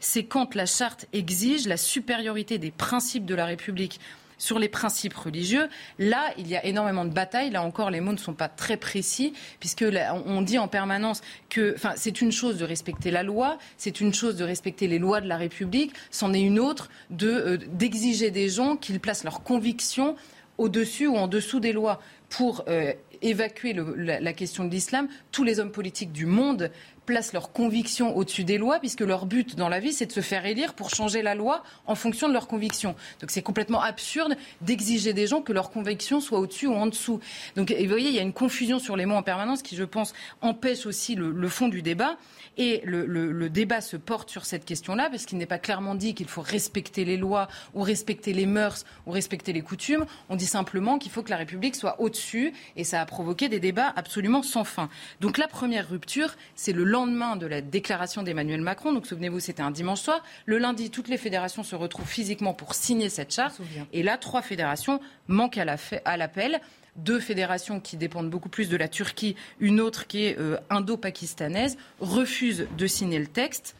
[0.00, 4.00] c'est quand la charte exige la supériorité des principes de la République
[4.40, 5.68] sur les principes religieux.
[5.98, 7.50] Là, il y a énormément de batailles.
[7.50, 9.84] Là encore, les mots ne sont pas très précis, puisque
[10.26, 14.36] on dit en permanence que, c'est une chose de respecter la loi, c'est une chose
[14.36, 16.90] de respecter les lois de la République, c'en est une autre
[17.22, 20.16] euh, d'exiger des gens qu'ils placent leurs convictions
[20.58, 25.08] au-dessus ou en dessous des lois pour euh, évacuer la, question de l'islam.
[25.32, 26.70] Tous les hommes politiques du monde
[27.06, 30.20] placent leurs convictions au-dessus des lois, puisque leur but dans la vie, c'est de se
[30.20, 32.94] faire élire pour changer la loi en fonction de leurs convictions.
[33.20, 37.20] Donc c'est complètement absurde d'exiger des gens que leurs convictions soient au-dessus ou en dessous.
[37.56, 39.84] Donc vous voyez, il y a une confusion sur les mots en permanence qui, je
[39.84, 42.16] pense, empêche aussi le fond du débat.
[42.56, 46.28] Et le, débat se porte sur cette question-là, parce qu'il n'est pas clairement dit qu'il
[46.28, 50.04] faut respecter les lois ou respecter les mœurs ou respecter les coutumes.
[50.28, 53.60] On dit simplement qu'il faut que la République soit au-dessus, et ça a provoqué des
[53.60, 54.90] débats absolument sans fin.
[55.20, 58.92] Donc la première rupture, c'est le lendemain de la déclaration d'Emmanuel Macron.
[58.92, 60.22] Donc souvenez-vous, c'était un dimanche soir.
[60.46, 63.60] Le lundi, toutes les fédérations se retrouvent physiquement pour signer cette charte.
[63.92, 66.60] Et là, trois fédérations manquent à l'appel
[66.96, 71.78] deux fédérations qui dépendent beaucoup plus de la Turquie, une autre qui est euh, indo-pakistanaise,
[72.00, 73.76] refusent de signer le texte.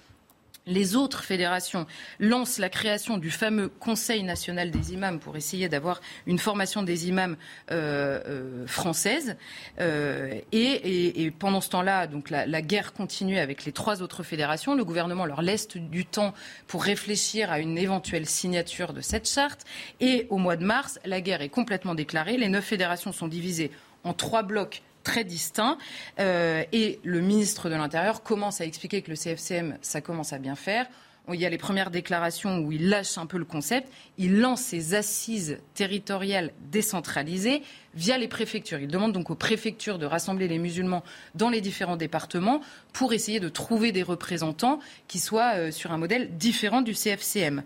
[0.67, 1.87] Les autres fédérations
[2.19, 7.09] lancent la création du fameux Conseil national des imams pour essayer d'avoir une formation des
[7.09, 7.37] imams
[7.71, 9.37] euh, euh, française.
[9.81, 14.75] Euh, et, pendant ce temps-là, donc la, la, guerre continue avec les trois autres fédérations.
[14.75, 16.35] Le gouvernement leur laisse du temps
[16.67, 19.65] pour réfléchir à une éventuelle signature de cette charte.
[20.01, 22.37] Et au mois de mars, la guerre est complètement déclarée.
[22.37, 23.71] Les neuf fédérations sont divisées
[24.05, 25.79] en trois blocs très distincts.
[26.19, 30.39] Euh, et le ministre de l'Intérieur commence à expliquer que le CFCM, ça commence à
[30.39, 30.87] bien faire.
[31.33, 33.89] Il y a les premières déclarations où il lâche un peu le concept.
[34.19, 37.63] Il lance ses assises territoriales décentralisées
[37.95, 38.79] via les préfectures.
[38.79, 41.03] Il demande donc aux préfectures de rassembler les musulmans
[41.35, 42.61] dans les différents départements
[42.93, 47.63] pour essayer de trouver des représentants qui soient euh, sur un modèle différent du CFCM.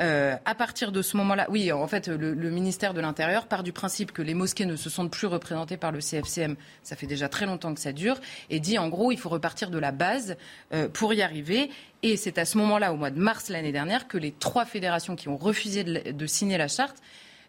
[0.00, 3.72] Euh, à partir de ce moment-là, oui, en fait, le, ministère de l'Intérieur part du
[3.72, 6.56] principe que les mosquées ne se sentent plus représentées par le CFCM.
[6.82, 8.20] Ça fait déjà très longtemps que ça dure.
[8.48, 10.36] Et dit, en gros, il faut repartir de la base
[10.72, 11.70] euh, pour y arriver.
[12.02, 15.16] Et c'est à ce moment-là, au mois de mars l'année dernière, que les trois fédérations
[15.16, 16.98] qui ont refusé de signer la charte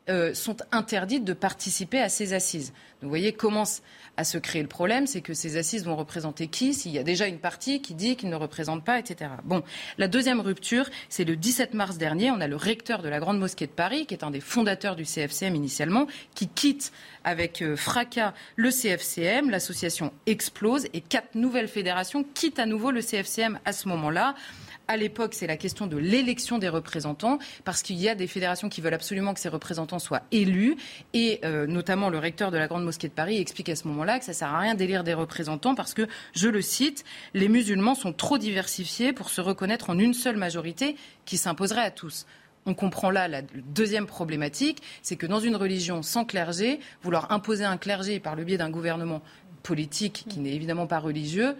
[0.09, 2.73] euh, sont interdites de participer à ces assises.
[3.01, 3.81] vous voyez, commence
[4.17, 7.03] à se créer le problème, c'est que ces assises vont représenter qui S'il y a
[7.03, 9.31] déjà une partie qui dit qu'il ne représente pas, etc.
[9.45, 9.63] Bon,
[9.97, 12.31] la deuxième rupture, c'est le 17 mars dernier.
[12.31, 14.95] On a le recteur de la Grande Mosquée de Paris, qui est un des fondateurs
[14.95, 16.91] du CFCM initialement, qui quitte
[17.23, 19.49] avec euh, fracas le CFCM.
[19.49, 24.35] L'association explose et quatre nouvelles fédérations quittent à nouveau le CFCM à ce moment-là
[24.89, 28.69] à l'époque, c'est la question de l'élection des représentants, parce qu'il y a des fédérations
[28.69, 30.77] qui veulent absolument que ces représentants soient élus,
[31.13, 34.17] et euh, notamment le recteur de la Grande Mosquée de Paris explique à ce moment-là
[34.17, 37.49] que ça ne sert à rien d'élire des représentants, parce que, je le cite, les
[37.49, 42.25] musulmans sont trop diversifiés pour se reconnaître en une seule majorité qui s'imposerait à tous.
[42.65, 47.63] On comprend là la deuxième problématique, c'est que dans une religion sans clergé, vouloir imposer
[47.63, 49.21] un clergé par le biais d'un gouvernement
[49.61, 51.55] politique qui n'est évidemment pas religieux,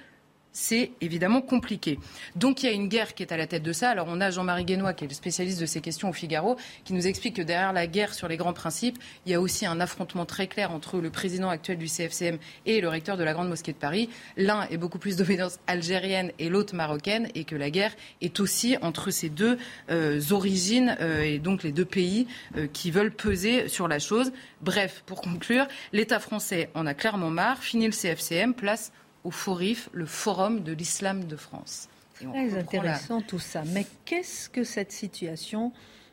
[0.51, 1.99] c'est évidemment compliqué.
[2.35, 3.89] Donc il y a une guerre qui est à la tête de ça.
[3.89, 6.93] Alors on a Jean-Marie Guénois, qui est le spécialiste de ces questions au Figaro, qui
[6.93, 9.79] nous explique que derrière la guerre sur les grands principes, il y a aussi un
[9.79, 13.49] affrontement très clair entre le président actuel du CFCM et le recteur de la Grande
[13.49, 14.09] Mosquée de Paris.
[14.37, 18.77] L'un est beaucoup plus d'obédience algérienne et l'autre marocaine, et que la guerre est aussi
[18.81, 19.57] entre ces deux
[19.89, 24.31] euh, origines euh, et donc les deux pays euh, qui veulent peser sur la chose.
[24.61, 27.61] Bref, pour conclure, l'État français en a clairement marre.
[27.61, 28.91] Fini le CFCM, place
[29.23, 31.89] au FORIF, le Forum de l'Islam de France.
[32.13, 33.63] Très intéressant tout ça.
[33.67, 35.71] Mais qu'est-ce que cette situation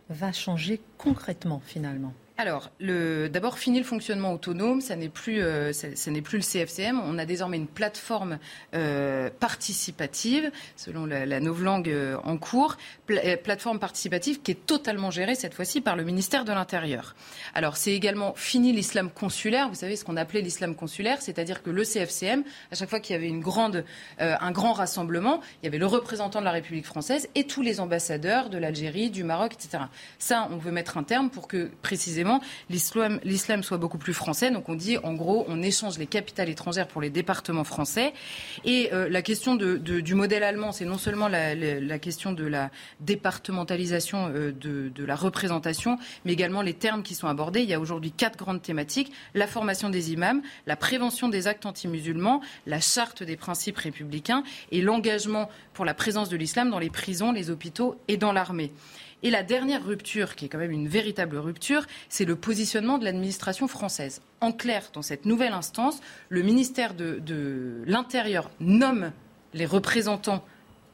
[0.09, 2.15] va changer concrètement finalement?
[2.39, 7.01] Alors, d'abord, fini le fonctionnement autonome, ça n'est plus, euh, le CFCM.
[7.01, 8.39] On a désormais une plateforme
[8.75, 15.35] euh, participative, selon la, la novlangue euh, en cours, plateforme participative qui est totalement gérée
[15.35, 17.17] cette fois-ci par le ministère de l'Intérieur.
[17.55, 19.71] Alors, c'est également fini l'islam consulaire.
[19.71, 23.15] Vous savez ce qu'on appelait l'islam consulaire, c'est-à-dire que le CFCM, à chaque fois qu'il
[23.15, 23.31] y avait
[24.19, 27.81] un grand rassemblement, il y avait le représentant de la République française et tous les
[27.81, 29.85] ambassadeurs de l'Algérie, du Maroc, etc.
[30.19, 32.26] Ça, on veut mettre un terme pour que précisément
[32.71, 34.51] l'islam soit beaucoup plus français.
[34.51, 38.13] Donc on dit, en gros, on échange les capitales étrangères pour les départements français.
[38.65, 44.29] Et euh, la question du modèle allemand, c'est non seulement la, question de la départementalisation
[44.35, 47.63] euh, de, de, la représentation, mais également les termes qui sont abordés.
[47.63, 51.67] Il y a aujourd'hui quatre grandes thématiques la formation des imams, la prévention des actes
[51.67, 56.91] anti-musulmans, la charte des principes républicains et l'engagement pour la présence de l'islam dans les
[56.91, 58.73] prisons, les hôpitaux et dans l'armée.
[59.23, 63.05] Et la dernière rupture, qui est quand même une véritable rupture, c'est le positionnement de
[63.05, 64.21] l'administration française.
[64.41, 69.13] En clair, dans cette nouvelle instance, le ministère de, l'Intérieur nomme
[69.55, 70.45] les représentants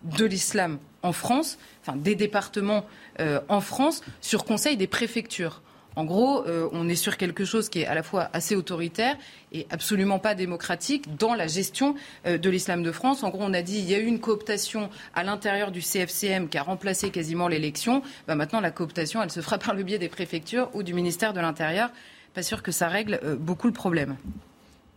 [0.04, 2.86] de l'islam en France, enfin des départements
[3.20, 5.62] euh, en France, sur conseil des préfectures.
[5.96, 9.16] En gros, euh, on est sur quelque chose qui est à la fois assez autoritaire
[9.52, 11.94] et absolument pas démocratique dans la gestion
[12.26, 13.22] euh, de l'islam de France.
[13.22, 16.48] En gros, on a dit qu'il y a eu une cooptation à l'intérieur du CFCM
[16.48, 18.02] qui a remplacé quasiment l'élection.
[18.26, 21.32] Bah, maintenant, la cooptation, elle se fera par le biais des préfectures ou du ministère
[21.32, 21.90] de l'Intérieur.
[22.34, 24.16] Pas sûr que ça règle euh, beaucoup le problème.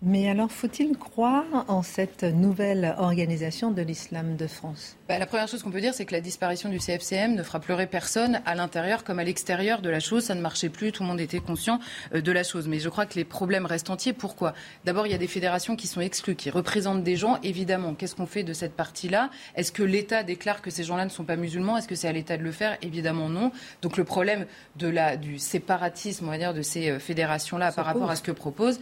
[0.07, 4.97] Mais alors, faut-il croire en cette nouvelle organisation de l'islam de France?
[5.09, 7.59] Bah, La première chose qu'on peut dire, c'est que la disparition du CFCM ne fera
[7.59, 10.25] pleurer personne à l'intérieur comme à l'extérieur de la chose.
[10.25, 11.79] Ça ne marchait plus, tout le monde était conscient
[12.13, 12.67] euh, de la chose.
[12.67, 14.13] Mais je crois que les problèmes restent entiers.
[14.13, 14.53] Pourquoi?
[14.83, 17.39] D'abord, il y a des fédérations qui sont exclues, qui représentent des gens.
[17.41, 19.31] Évidemment, qu'est-ce qu'on fait de cette partie-là?
[19.55, 21.77] Est-ce que l'État déclare que ces gens-là ne sont pas musulmans?
[21.77, 22.77] Est-ce que c'est à l'État de le faire?
[22.83, 23.51] Évidemment non.
[23.81, 24.45] Donc le problème
[24.75, 28.21] de la, du séparatisme, on va dire, de ces euh, fédérations-là par rapport à ce
[28.21, 28.79] que propose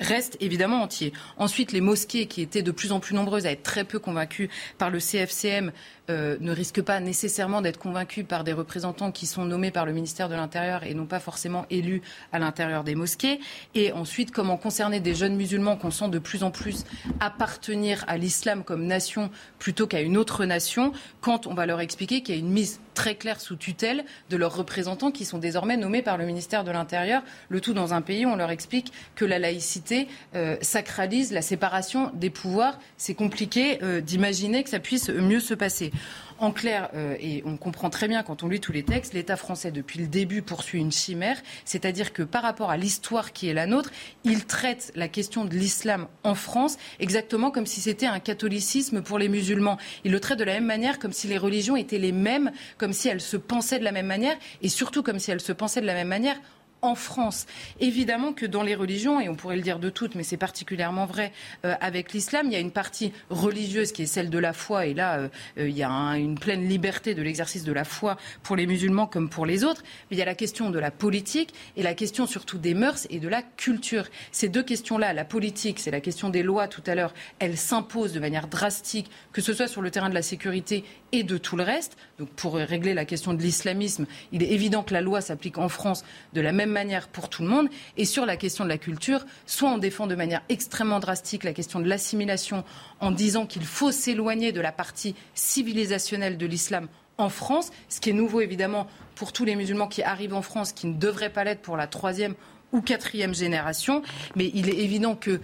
[0.00, 1.12] reste évidemment entier.
[1.36, 4.50] Ensuite, les mosquées qui étaient de plus en plus nombreuses à être très peu convaincues
[4.78, 5.72] par le CFCM
[6.10, 9.92] euh, ne risquent pas nécessairement d'être convaincues par des représentants qui sont nommés par le
[9.92, 13.40] ministère de l'Intérieur et non pas forcément élus à l'intérieur des mosquées.
[13.74, 16.84] Et ensuite, comment concerner des jeunes musulmans qu'on sent de plus en plus
[17.20, 22.22] appartenir à l'islam comme nation plutôt qu'à une autre nation quand on va leur expliquer
[22.22, 25.76] qu'il y a une mise très claire sous tutelle de leurs représentants qui sont désormais
[25.76, 28.92] nommés par le ministère de l'Intérieur, le tout dans un pays où on leur explique
[29.14, 32.78] que la laïcité euh, sacralise la séparation des pouvoirs.
[32.96, 35.92] C'est compliqué euh, d'imaginer que ça puisse mieux se passer.
[36.38, 39.36] En clair, euh, et on comprend très bien quand on lit tous les textes, l'État
[39.36, 43.54] français, depuis le début, poursuit une chimère, c'est-à-dire que par rapport à l'histoire qui est
[43.54, 43.90] la nôtre,
[44.24, 49.18] il traite la question de l'islam en France exactement comme si c'était un catholicisme pour
[49.18, 49.78] les musulmans.
[50.04, 52.92] Il le traite de la même manière, comme si les religions étaient les mêmes, comme
[52.92, 55.80] si elles se pensaient de la même manière, et surtout comme si elles se pensaient
[55.82, 56.40] de la même manière
[56.84, 57.46] en France.
[57.80, 61.06] Évidemment que dans les religions, et on pourrait le dire de toutes, mais c'est particulièrement
[61.06, 61.32] vrai
[61.64, 64.86] euh, avec l'islam, il y a une partie religieuse qui est celle de la foi,
[64.86, 65.28] et là, euh,
[65.58, 69.06] euh, il y a une pleine liberté de l'exercice de la foi pour les musulmans
[69.06, 69.82] comme pour les autres.
[70.10, 73.06] Mais il y a la question de la politique et la question surtout des mœurs
[73.08, 74.04] et de la culture.
[74.30, 78.12] Ces deux questions-là, la politique, c'est la question des lois tout à l'heure, elles s'imposent
[78.12, 81.56] de manière drastique, que ce soit sur le terrain de la sécurité et de tout
[81.56, 81.96] le reste.
[82.18, 85.68] Donc pour régler la question de l'islamisme, il est évident que la loi s'applique en
[85.68, 87.68] France de la même manière pour tout le monde.
[87.96, 91.54] Et sur la question de la culture, soit on défend de manière extrêmement drastique la
[91.54, 92.64] question de l'assimilation
[93.00, 98.10] en disant qu'il faut s'éloigner de la partie civilisationnelle de l'islam en France, ce qui
[98.10, 101.44] est nouveau évidemment pour tous les musulmans qui arrivent en France, qui ne devraient pas
[101.44, 102.34] l'être pour la troisième
[102.72, 104.02] ou quatrième génération.
[104.34, 105.40] Mais il est évident que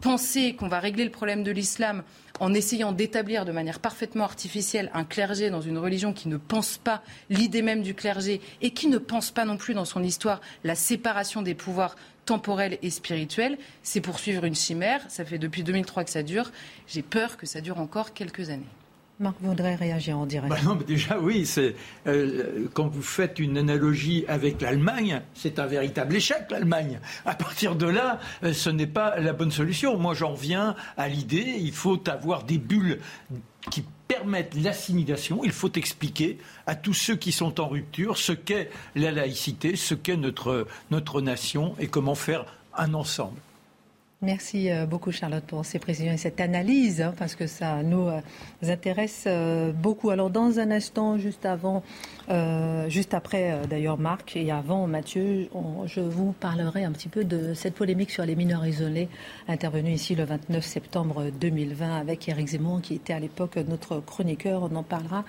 [0.00, 2.02] penser qu'on va régler le problème de l'islam
[2.40, 6.78] en essayant d'établir de manière parfaitement artificielle un clergé dans une religion qui ne pense
[6.78, 10.40] pas l'idée même du clergé et qui ne pense pas non plus dans son histoire
[10.64, 15.04] la séparation des pouvoirs temporels et spirituels, c'est poursuivre une chimère.
[15.08, 16.50] Ça fait depuis 2003 que ça dure.
[16.86, 18.64] J'ai peur que ça dure encore quelques années.
[19.20, 20.50] Marc voudrait réagir en direct.
[20.50, 21.48] Bah déjà, oui.
[22.06, 26.98] Euh, quand vous faites une analogie avec l'Allemagne, c'est un véritable échec, l'Allemagne.
[27.24, 29.96] À partir de là, euh, ce n'est pas la bonne solution.
[29.98, 32.98] Moi, j'en viens à l'idée, il faut avoir des bulles
[33.70, 35.42] qui permettent l'assimilation.
[35.44, 39.94] Il faut expliquer à tous ceux qui sont en rupture ce qu'est la laïcité, ce
[39.94, 42.46] qu'est notre nation et comment faire
[42.76, 43.38] un ensemble.
[44.24, 48.08] Merci euh, beaucoup Charlotte pour ces précisions et cette analyse, hein, parce que ça nous
[48.08, 48.20] euh,
[48.62, 50.08] intéresse euh, beaucoup.
[50.08, 51.82] Alors dans un instant, juste avant,
[52.88, 55.48] juste après d'ailleurs Marc et avant Mathieu,
[55.84, 59.08] je vous parlerai un petit peu de cette polémique sur les mineurs isolés
[59.46, 64.62] intervenue ici le 29 septembre 2020 avec Eric Zemmour qui était à l'époque notre chroniqueur.
[64.62, 65.24] On en parlera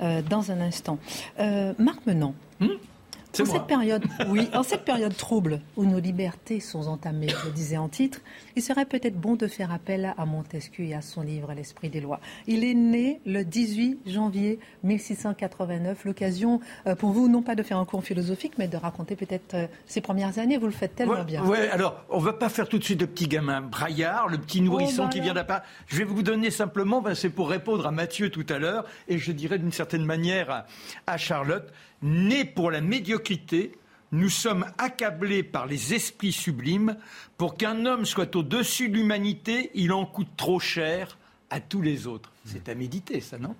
[0.00, 0.98] dans un instant.
[1.38, 2.34] Marc Menant.
[2.58, 2.89] Hmm?
[3.38, 7.76] En cette période, oui, en cette période trouble où nos libertés sont entamées, je disais
[7.76, 8.20] en titre,
[8.56, 12.00] il serait peut-être bon de faire appel à Montesquieu et à son livre L'esprit des
[12.00, 12.20] lois.
[12.46, 16.04] Il est né le 18 janvier 1689.
[16.04, 19.54] L'occasion euh, pour vous, non pas de faire un cours philosophique, mais de raconter peut-être
[19.54, 20.58] euh, ses premières années.
[20.58, 21.42] Vous le faites tellement bien.
[21.44, 24.60] Oui, alors on va pas faire tout de suite de petit gamin braillard, le petit
[24.60, 25.66] nourrisson oh, qui vient d'apparaître.
[25.86, 29.18] Je vais vous donner simplement, ben, c'est pour répondre à Mathieu tout à l'heure, et
[29.18, 30.64] je dirais d'une certaine manière
[31.06, 31.72] à Charlotte
[32.02, 33.72] né pour la médiocrité
[34.12, 36.96] nous sommes accablés par les esprits sublimes.
[37.36, 41.16] Pour qu'un homme soit au-dessus de l'humanité, il en coûte trop cher
[41.48, 42.32] à tous les autres.
[42.44, 43.54] C'est à méditer, ça, non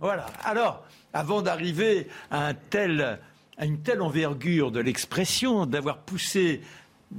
[0.00, 0.26] Voilà.
[0.42, 3.20] Alors, avant d'arriver à, un tel,
[3.56, 6.60] à une telle envergure de l'expression, d'avoir poussé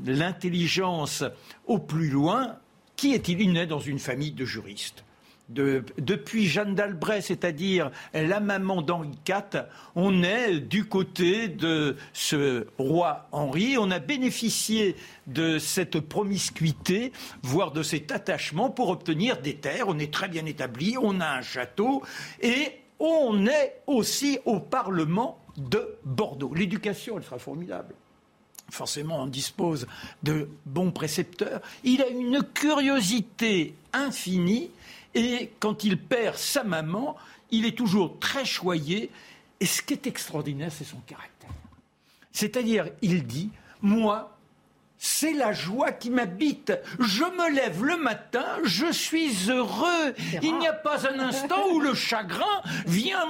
[0.05, 1.23] l'intelligence
[1.67, 2.57] au plus loin,
[2.97, 3.39] qui est-il?
[3.39, 5.04] Il naît dans une famille de juristes
[5.49, 9.65] depuis Jeanne d'Albret, c'est-à-dire la maman d'Henri IV,
[9.95, 13.77] on est du côté de ce roi Henri.
[13.77, 14.95] On a bénéficié
[15.27, 17.11] de cette promiscuité,
[17.43, 19.87] voire de cet attachement pour obtenir des terres.
[19.87, 22.01] On est très bien établi, on a un château
[22.41, 26.53] et on est aussi au Parlement de Bordeaux.
[26.53, 27.93] L'éducation, elle sera formidable
[28.71, 29.87] forcément on dispose
[30.23, 34.71] de bons précepteurs, il a une curiosité infinie
[35.15, 37.15] et quand il perd sa maman,
[37.49, 39.09] il est toujours très choyé.
[39.59, 41.49] Et ce qui est extraordinaire, c'est son caractère.
[42.31, 43.49] C'est-à-dire, il dit,
[43.81, 44.37] moi,
[44.97, 46.73] c'est la joie qui m'habite.
[46.99, 50.13] Je me lève le matin, je suis heureux.
[50.41, 53.25] Il n'y a pas un instant où le chagrin vient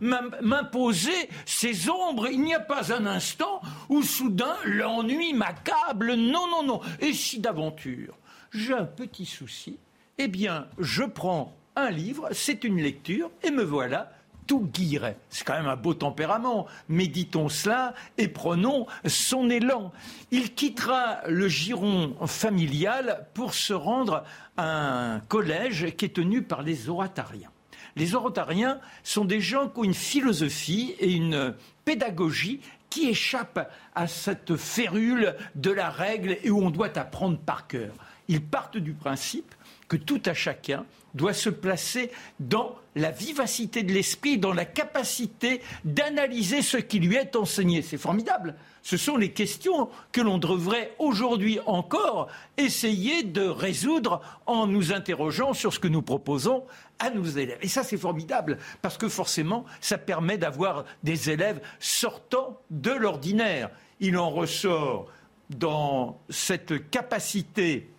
[0.00, 2.28] m'imposer ses ombres.
[2.28, 6.14] Il n'y a pas un instant où soudain l'ennui m'accable.
[6.14, 6.80] Non, non, non.
[7.00, 8.14] Et si d'aventure
[8.52, 9.78] j'ai un petit souci,
[10.22, 14.12] eh bien, je prends un livre, c'est une lecture, et me voilà
[14.46, 15.16] tout guiret.
[15.30, 16.66] C'est quand même un beau tempérament.
[16.88, 19.92] Méditons cela et prenons son élan.
[20.30, 24.24] Il quittera le giron familial pour se rendre
[24.58, 27.50] à un collège qui est tenu par les oratariens.
[27.96, 31.54] Les oratariens sont des gens qui ont une philosophie et une
[31.84, 32.60] pédagogie
[32.90, 37.94] qui échappent à cette férule de la règle et où on doit apprendre par cœur.
[38.28, 39.54] Ils partent du principe
[39.90, 45.60] que tout à chacun doit se placer dans la vivacité de l'esprit, dans la capacité
[45.84, 47.82] d'analyser ce qui lui est enseigné.
[47.82, 48.54] C'est formidable.
[48.82, 55.54] Ce sont les questions que l'on devrait aujourd'hui encore essayer de résoudre en nous interrogeant
[55.54, 56.64] sur ce que nous proposons
[57.00, 57.58] à nos élèves.
[57.60, 63.70] Et ça, c'est formidable, parce que forcément, ça permet d'avoir des élèves sortant de l'ordinaire.
[63.98, 65.08] Il en ressort
[65.50, 67.90] dans cette capacité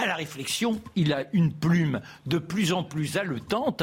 [0.00, 3.82] à la réflexion, il a une plume de plus en plus haletante.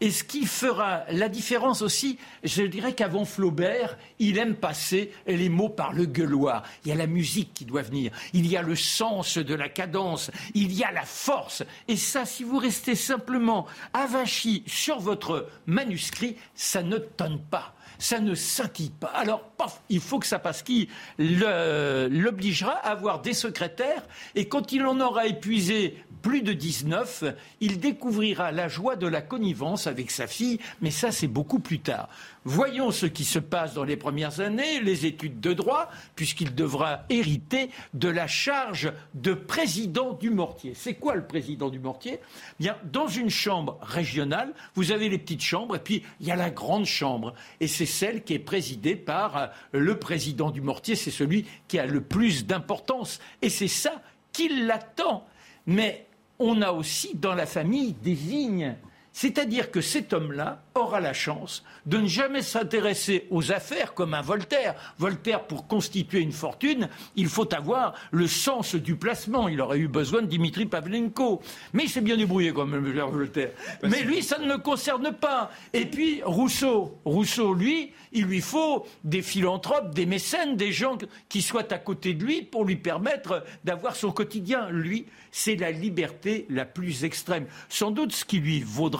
[0.00, 5.50] Et ce qui fera la différence aussi, je dirais qu'avant Flaubert, il aime passer les
[5.50, 6.62] mots par le gueuloir.
[6.84, 9.68] Il y a la musique qui doit venir, il y a le sens de la
[9.68, 11.62] cadence, il y a la force.
[11.88, 18.18] Et ça, si vous restez simplement avachi sur votre manuscrit, ça ne tonne pas ça
[18.18, 19.08] ne scintille pas.
[19.08, 20.88] Alors, paf, il faut que ça passe qui
[21.18, 24.02] l'obligera à avoir des secrétaires
[24.34, 27.24] et quand il en aura épuisé plus de 19,
[27.60, 31.80] il découvrira la joie de la connivence avec sa fille, mais ça c'est beaucoup plus
[31.80, 32.08] tard.
[32.44, 37.02] Voyons ce qui se passe dans les premières années, les études de droit, puisqu'il devra
[37.10, 40.72] hériter de la charge de président du mortier.
[40.74, 42.18] C'est quoi le président du mortier?
[42.58, 46.36] Bien, dans une chambre régionale, vous avez les petites chambres, et puis il y a
[46.36, 50.96] la grande chambre, et c'est celle qui est présidée par euh, le président du mortier,
[50.96, 54.00] c'est celui qui a le plus d'importance, et c'est ça
[54.32, 55.26] qui l'attend.
[55.66, 56.06] Mais
[56.38, 58.76] on a aussi dans la famille des vignes.
[59.12, 64.22] C'est-à-dire que cet homme-là aura la chance de ne jamais s'intéresser aux affaires comme un
[64.22, 64.74] Voltaire.
[64.98, 69.48] Voltaire, pour constituer une fortune, il faut avoir le sens du placement.
[69.48, 71.42] Il aurait eu besoin de Dimitri Pavlenko.
[71.72, 73.50] Mais il s'est bien débrouillé quand même, Voltaire.
[73.82, 75.50] Mais lui, ça ne le concerne pas.
[75.72, 76.98] Et puis, Rousseau.
[77.04, 80.98] Rousseau, lui, il lui faut des philanthropes, des mécènes, des gens
[81.28, 84.68] qui soient à côté de lui pour lui permettre d'avoir son quotidien.
[84.70, 87.46] Lui, c'est la liberté la plus extrême.
[87.68, 88.99] Sans doute ce qui lui vaudra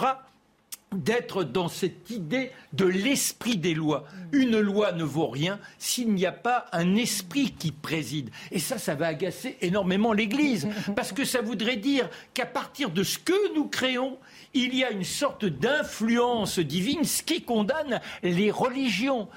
[0.93, 4.05] d'être dans cette idée de l'esprit des lois.
[4.32, 8.30] Une loi ne vaut rien s'il n'y a pas un esprit qui préside.
[8.51, 13.03] Et ça, ça va agacer énormément l'Église, parce que ça voudrait dire qu'à partir de
[13.03, 14.18] ce que nous créons,
[14.53, 19.28] il y a une sorte d'influence divine, ce qui condamne les religions.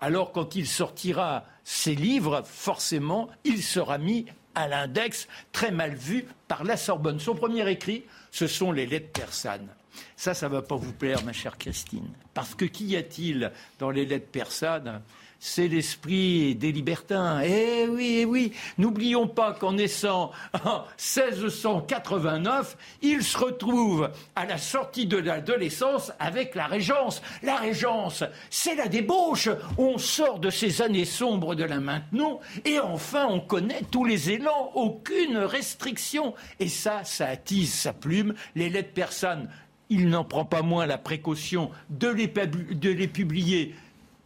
[0.00, 6.24] Alors quand il sortira ses livres, forcément, il sera mis à l'index, très mal vu
[6.48, 7.20] par la Sorbonne.
[7.20, 9.68] Son premier écrit, ce sont les lettres persanes.
[10.16, 12.08] Ça, ça ne va pas vous plaire, ma chère Christine.
[12.34, 15.02] Parce que qu'y a-t-il dans les lettres persanes
[15.38, 17.40] c'est l'esprit des libertins.
[17.40, 20.30] Eh oui, eh oui, n'oublions pas qu'en naissant
[20.64, 27.22] en 1689, il se retrouve à la sortie de l'adolescence avec la Régence.
[27.42, 29.48] La Régence, c'est la débauche.
[29.78, 34.30] On sort de ces années sombres de la maintenant et enfin on connaît tous les
[34.30, 36.34] élans, aucune restriction.
[36.60, 38.34] Et ça, ça attise sa plume.
[38.54, 39.48] Les lettres persanes
[39.90, 43.74] il n'en prend pas moins la précaution de les, publier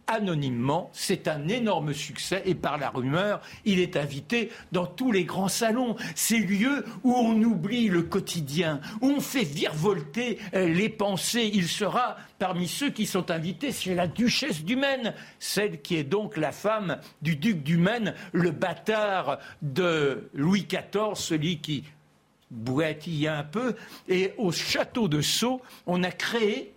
[0.07, 0.89] anonymement.
[0.93, 5.47] C'est un énorme succès et par la rumeur, il est invité dans tous les grands
[5.47, 11.49] salons, ces lieux où on oublie le quotidien, où on fait virevolter euh, les pensées.
[11.53, 16.03] Il sera parmi ceux qui sont invités chez la duchesse du Maine, celle qui est
[16.03, 21.85] donc la femme du duc du Maine, le bâtard de Louis XIV, celui qui
[22.51, 23.75] boitille un peu.
[24.07, 26.73] Et au château de Sceaux, on a créé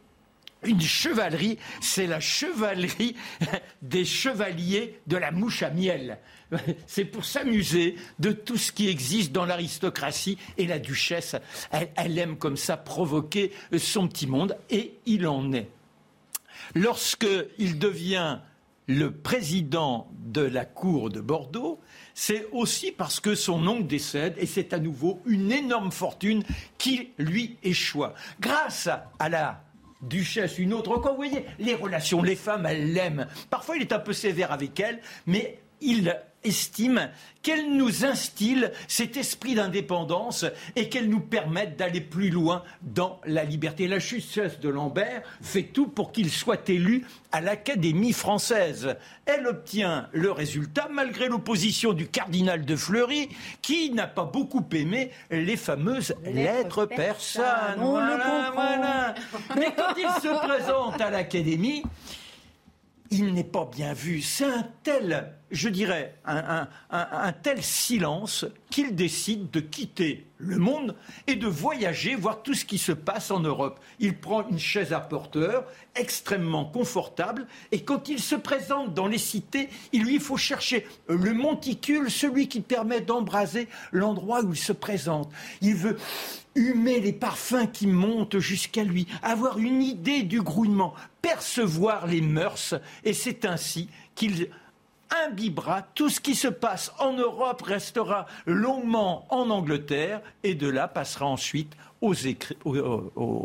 [0.65, 3.17] une chevalerie, c'est la chevalerie
[3.83, 6.19] des chevaliers de la mouche à miel.
[6.87, 10.39] C'est pour s'amuser de tout ce qui existe dans l'aristocratie.
[10.57, 11.37] Et la duchesse,
[11.71, 14.57] elle, aime comme ça provoquer son petit monde.
[14.71, 15.69] Et il en est.
[16.75, 18.39] Lorsqu'il devient
[18.87, 21.81] le président de la cour de Bordeaux,
[22.15, 26.43] c'est aussi parce que son oncle décède et c'est à nouveau une énorme fortune
[26.79, 28.05] qui lui échoue.
[28.41, 29.65] Grâce à la
[30.09, 31.13] duchesse, une autre encore.
[31.13, 33.27] Vous voyez, les relations, les femmes, elles l'aiment.
[33.51, 37.11] Parfois, il est un peu sévère avec elles, mais il estime
[37.43, 40.45] qu'elle nous instille cet esprit d'indépendance
[40.77, 43.89] et qu'elle nous permette d'aller plus loin dans la liberté.
[43.89, 48.97] La justesse de Lambert fait tout pour qu'il soit élu à l'Académie française.
[49.27, 53.31] Elle obtient le résultat malgré l'opposition du cardinal de Fleury
[53.63, 57.81] qui n'a pas beaucoup aimé les fameuses lettres, persanes.
[59.57, 61.83] Mais quand il se présente à l'Académie,
[63.11, 64.23] il n'est pas bien vu.
[64.23, 70.97] C'est un tel, je dirais, un, tel silence qu'il décide de quitter le monde
[71.27, 73.79] et de voyager, voir tout ce qui se passe en Europe.
[74.01, 79.19] Il prend une chaise à porteur extrêmement confortable et quand il se présente dans les
[79.19, 84.73] cités, il lui faut chercher le monticule, celui qui permet d'embraser l'endroit où il se
[84.73, 85.31] présente.
[85.63, 85.97] Il veut
[86.57, 92.75] humer les parfums qui montent jusqu'à lui, avoir une idée du grouillement, percevoir les mœurs,
[93.05, 94.51] et c'est ainsi qu'il
[95.27, 100.89] imbibera tout ce qui se passe en Europe, restera longuement en Angleterre, et de là
[100.89, 101.77] passera ensuite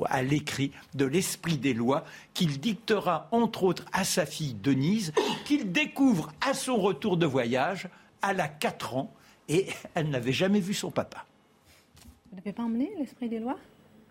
[0.09, 2.03] à l'écrit de l'esprit des lois
[2.33, 5.13] qu'il dictera entre autres à sa fille Denise,
[5.45, 7.87] qu'il découvre à son retour de voyage,
[8.21, 9.13] à la 4 ans,
[9.47, 11.25] et elle n'avait jamais vu son papa.
[12.31, 13.57] Vous n'avez pas emmené l'esprit des lois?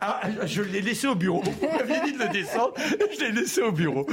[0.00, 1.42] Ah, je l'ai laissé au bureau.
[1.42, 4.06] Vous m'aviez dit de le descendre, je l'ai laissé au bureau.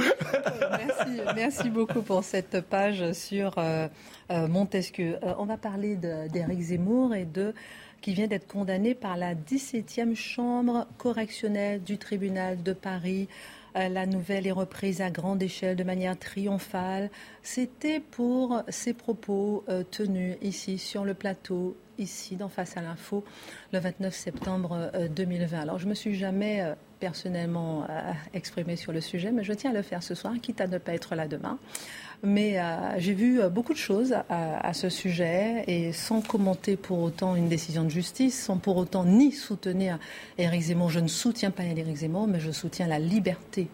[1.34, 3.86] merci, beaucoup pour cette page sur euh,
[4.32, 5.18] euh, Montesquieu.
[5.22, 7.54] Euh, on va parler d'Éric Zemmour et de
[8.00, 13.28] qui vient d'être condamné par la 17e chambre correctionnelle du tribunal de Paris.
[13.74, 17.10] La nouvelle est reprise à grande échelle de manière triomphale.
[17.42, 23.24] C'était pour ses propos tenus ici sur le plateau ici, dans Face à l'info,
[23.72, 25.56] le 29 septembre 2020.
[25.56, 29.52] Euh, Alors, je me suis jamais euh, personnellement euh, exprimée sur le sujet, mais je
[29.52, 31.58] tiens à le faire ce soir, quitte à ne pas être là demain.
[32.22, 32.58] Mais
[32.96, 37.84] j'ai vu beaucoup de choses à, ce sujet et sans commenter pour autant une décision
[37.84, 39.98] de justice, sans pour autant ni soutenir
[40.38, 40.88] Éric Zemmour.
[40.88, 43.68] Je ne soutiens pas Éric Zemmour, mais je soutiens la liberté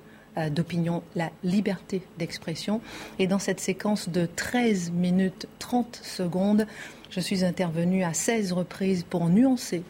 [0.51, 2.81] d'opinion, la liberté d'expression.
[3.19, 6.67] Et dans cette séquence de 13 minutes 30 secondes,
[7.11, 9.83] je suis intervenue à 16 reprises pour nuancer,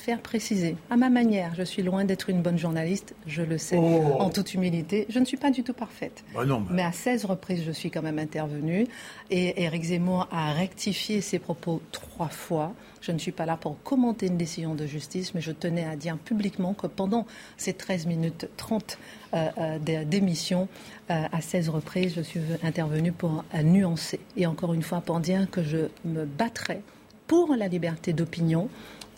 [0.00, 1.54] faire préciser, à ma manière.
[1.54, 4.16] Je suis loin d'être une bonne journaliste, je le sais, oh.
[4.18, 5.06] en toute humilité.
[5.08, 6.24] Je ne suis pas du tout parfaite.
[6.34, 6.60] Bah bah.
[6.70, 8.86] Mais à 16 reprises, je suis quand même intervenue.
[9.30, 12.72] Et Eric Zemmour a rectifié ses propos trois fois.
[13.00, 15.96] Je ne suis pas là pour commenter une décision de justice, mais je tenais à
[15.96, 17.26] dire publiquement que pendant
[17.56, 18.98] ces 13 minutes 30
[19.32, 20.68] euh, euh, d'émission,
[21.10, 24.20] euh, à 16 reprises, je suis intervenue pour nuancer.
[24.36, 26.82] Et encore une fois, pour dire que je me battrai
[27.26, 28.68] pour la liberté d'opinion,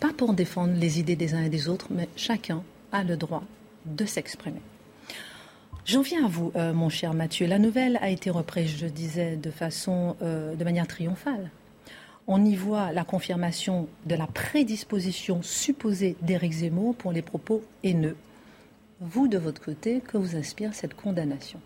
[0.03, 3.43] pas pour défendre les idées des uns et des autres, mais chacun a le droit
[3.85, 4.61] de s'exprimer.
[5.85, 7.47] J'en viens à vous, mon cher Mathieu.
[7.47, 11.49] La nouvelle a été reprise, je disais, de façon, de manière triomphale
[12.27, 18.15] on y voit la confirmation de la prédisposition supposée d'Éric Zemmour pour les propos haineux.
[19.01, 21.59] Vous, de votre côté, que vous inspire cette condamnation?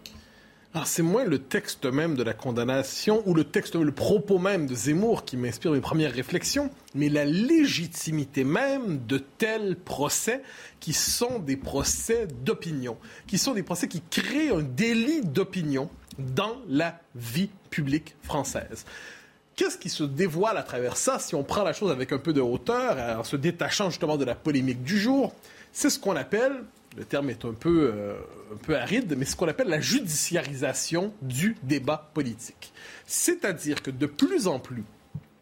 [0.78, 4.68] Alors c'est moins le texte même de la condamnation ou le texte, le propos même
[4.68, 10.44] de Zemmour qui m'inspire mes premières réflexions, mais la légitimité même de tels procès
[10.80, 16.58] qui sont des procès d'opinion, qui sont des procès qui créent un délit d'opinion dans
[16.70, 18.86] la vie publique française.
[19.56, 22.34] Qu'est-ce qui se dévoile à travers ça si on prend la chose avec un peu
[22.34, 25.34] de hauteur, en se détachant justement de la polémique du jour?
[25.74, 26.54] C'est ce qu'on appelle,
[26.96, 28.14] le terme est un peu, euh,
[28.52, 32.72] un peu aride, mais ce qu'on appelle la judiciarisation du débat politique.
[33.06, 34.84] C'est-à-dire que de plus en plus,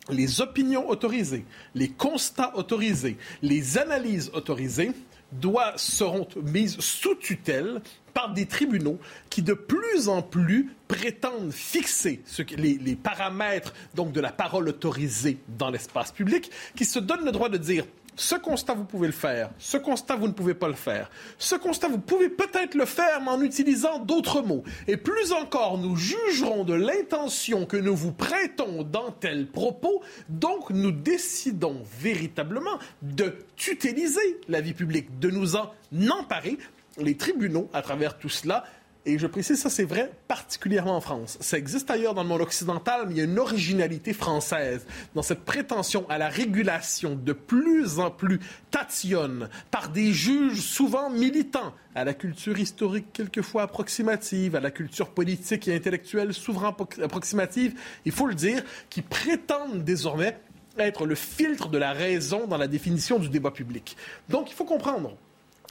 [0.09, 4.91] les opinions autorisées, les constats autorisés, les analyses autorisées
[5.31, 7.81] doit, seront mises sous tutelle
[8.13, 8.99] par des tribunaux
[9.29, 12.21] qui de plus en plus prétendent fixer
[12.57, 17.49] les, paramètres donc de la parole autorisée dans l'espace public, qui se donnent le droit
[17.49, 17.85] de dire
[18.15, 19.49] ce constat, vous pouvez le faire.
[19.57, 21.09] Ce constat, vous ne pouvez pas le faire.
[21.37, 24.63] Ce constat, vous pouvez peut-être le faire, mais en utilisant d'autres mots.
[24.87, 30.01] Et plus encore, nous jugerons de l'intention que nous vous prêtons dans tel propos.
[30.29, 35.71] Donc, nous décidons véritablement de tutéliser la vie publique, de nous en
[36.09, 36.57] emparer.
[36.97, 38.63] Les tribunaux, à travers tout cela,
[39.05, 41.37] et je précise, ça c'est vrai particulièrement en France.
[41.39, 45.21] Ça existe ailleurs dans le monde occidental, mais il y a une originalité française dans
[45.21, 48.39] cette prétention à la régulation de plus en plus
[48.71, 55.09] tatillonne par des juges souvent militants à la culture historique quelquefois approximative, à la culture
[55.09, 60.37] politique et intellectuelle souvent approximative, il faut le dire, qui prétendent désormais
[60.77, 63.95] être le filtre de la raison dans la définition du débat public.
[64.29, 65.15] Donc il faut comprendre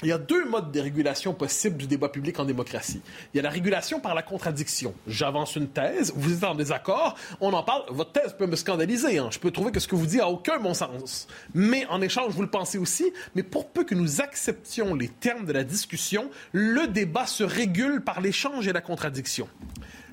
[0.03, 3.01] il y a deux modes de régulation possibles du débat public en démocratie.
[3.33, 4.95] Il y a la régulation par la contradiction.
[5.07, 7.85] J'avance une thèse, vous êtes en désaccord, on en parle.
[7.91, 9.19] Votre thèse peut me scandaliser.
[9.19, 9.29] Hein.
[9.31, 11.29] Je peux trouver que ce que vous dites a aucun bon sens.
[11.55, 13.13] Mais en échange, vous le pensez aussi.
[13.35, 18.03] Mais pour peu que nous acceptions les termes de la discussion, le débat se régule
[18.03, 19.49] par l'échange et la contradiction.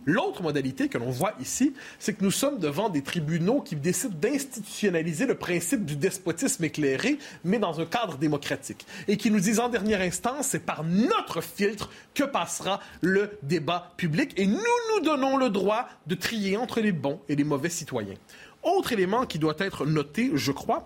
[0.05, 4.15] L'autre modalité que l'on voit ici, c'est que nous sommes devant des tribunaux qui décident
[4.19, 9.59] d'institutionnaliser le principe du despotisme éclairé, mais dans un cadre démocratique, et qui nous disent
[9.59, 15.05] en dernière instance, c'est par notre filtre que passera le débat public, et nous nous
[15.05, 18.15] donnons le droit de trier entre les bons et les mauvais citoyens.
[18.63, 20.83] Autre élément qui doit être noté, je crois,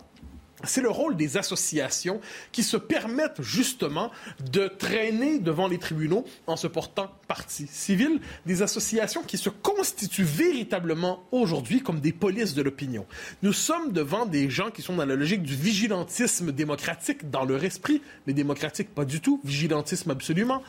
[0.63, 4.11] c'est le rôle des associations qui se permettent justement
[4.51, 10.23] de traîner devant les tribunaux en se portant partie civile, des associations qui se constituent
[10.23, 13.05] véritablement aujourd'hui comme des polices de l'opinion.
[13.43, 17.63] Nous sommes devant des gens qui sont dans la logique du vigilantisme démocratique dans leur
[17.63, 20.61] esprit, mais démocratique pas du tout, vigilantisme absolument,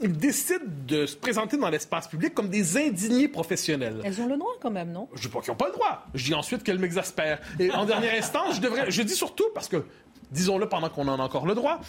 [0.00, 4.00] ils décident de se présenter dans l'espace public comme des indignés professionnels.
[4.04, 5.08] Elles ont le droit quand même, non?
[5.14, 6.06] Je dis pas qu'ils n'ont pas le droit.
[6.14, 7.40] Je dis ensuite qu'elles m'exaspèrent.
[7.58, 9.84] Et en dernier instant, je devrais, je dis surtout parce que
[10.30, 11.80] disons-le pendant qu'on en a encore le droit,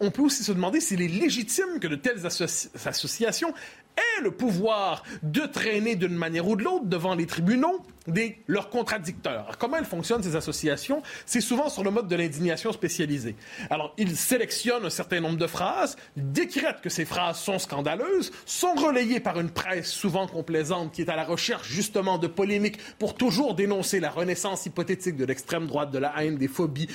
[0.00, 3.54] on peut aussi se demander s'il est légitime que de telles associations
[3.96, 8.70] aient le pouvoir de traîner d'une manière ou de l'autre devant les tribunaux des, leurs
[8.70, 9.56] contradicteurs.
[9.58, 11.02] comment elles fonctionnent, ces associations?
[11.26, 13.36] C'est souvent sur le mode de l'indignation spécialisée.
[13.70, 18.74] Alors, ils sélectionnent un certain nombre de phrases, décrètent que ces phrases sont scandaleuses, sont
[18.74, 23.14] relayées par une presse souvent complaisante qui est à la recherche justement de polémiques pour
[23.14, 26.88] toujours dénoncer la renaissance hypothétique de l'extrême droite, de la haine, des phobies,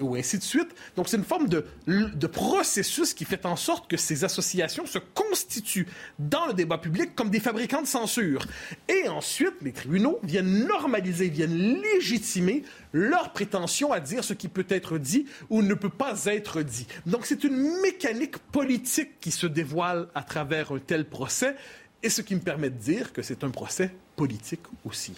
[0.00, 0.68] ou, ainsi de suite.
[0.96, 5.88] Donc, c'est une forme de processus qui fait en sorte que ces associations se constituent
[6.18, 8.46] dans le débat public comme des fabricants de censure.
[8.88, 12.62] Et ensuite, les tribunaux viennent viennent normaliser, viennent légitimer
[12.92, 16.86] leur prétention à dire ce qui peut être dit ou ne peut pas être dit.
[17.06, 21.56] Donc c'est une mécanique politique qui se dévoile à travers un tel procès,
[22.02, 25.14] et ce qui me permet de dire que c'est un procès politique aussi.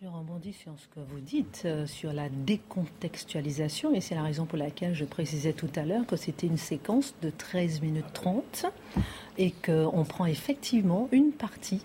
[0.00, 4.46] Je rebondis sur ce que vous dites, euh, sur la décontextualisation, et c'est la raison
[4.46, 8.66] pour laquelle je précisais tout à l'heure que c'était une séquence de 13 minutes 30
[9.38, 11.82] et qu'on prend effectivement une partie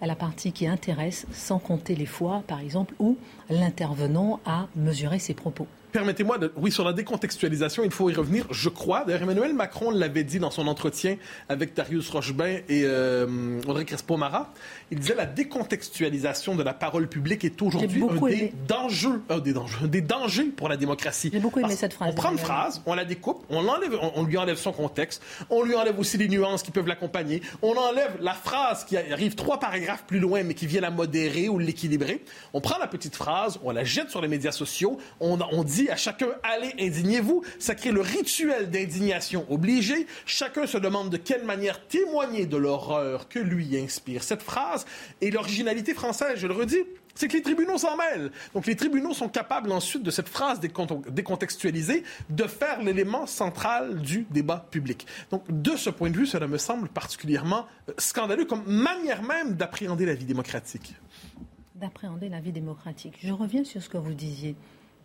[0.00, 3.16] à la partie qui intéresse, sans compter les fois, par exemple, où
[3.48, 5.66] l'intervenant a mesuré ses propos.
[5.92, 6.52] Permettez-moi de.
[6.56, 9.04] Oui, sur la décontextualisation, il faut y revenir, je crois.
[9.04, 11.16] D'ailleurs, Emmanuel Macron l'avait dit dans son entretien
[11.48, 14.52] avec Darius Rochebain et euh, Audrey Crespo-Mara.
[14.90, 19.08] Il disait la décontextualisation de la parole publique est aujourd'hui un des dangers,
[19.42, 21.30] des dangers, des dangers pour la démocratie.
[21.32, 22.10] J'ai beaucoup aimé cette phrase.
[22.10, 25.62] On prend une phrase, on la découpe, on, l'enlève, on, lui enlève son contexte, on
[25.62, 29.58] lui enlève aussi les nuances qui peuvent l'accompagner, on enlève la phrase qui arrive trois
[29.58, 32.24] paragraphes plus loin mais qui vient la modérer ou l'équilibrer.
[32.52, 35.79] On prend la petite phrase, on la jette sur les médias sociaux, on, on dit
[35.88, 37.42] à chacun allez, indignez-vous.
[37.58, 40.06] Ça crée le rituel d'indignation obligé.
[40.26, 44.84] Chacun se demande de quelle manière témoigner de l'horreur que lui inspire cette phrase.
[45.20, 48.30] Et l'originalité française, je le redis, c'est que les tribunaux s'en mêlent.
[48.54, 54.26] Donc les tribunaux sont capables ensuite de cette phrase décontextualisée de faire l'élément central du
[54.30, 55.06] débat public.
[55.30, 59.54] Donc de ce point de vue, cela me semble particulièrement euh, scandaleux comme manière même
[59.54, 60.94] d'appréhender la vie démocratique.
[61.74, 63.18] D'appréhender la vie démocratique.
[63.22, 64.54] Je reviens sur ce que vous disiez.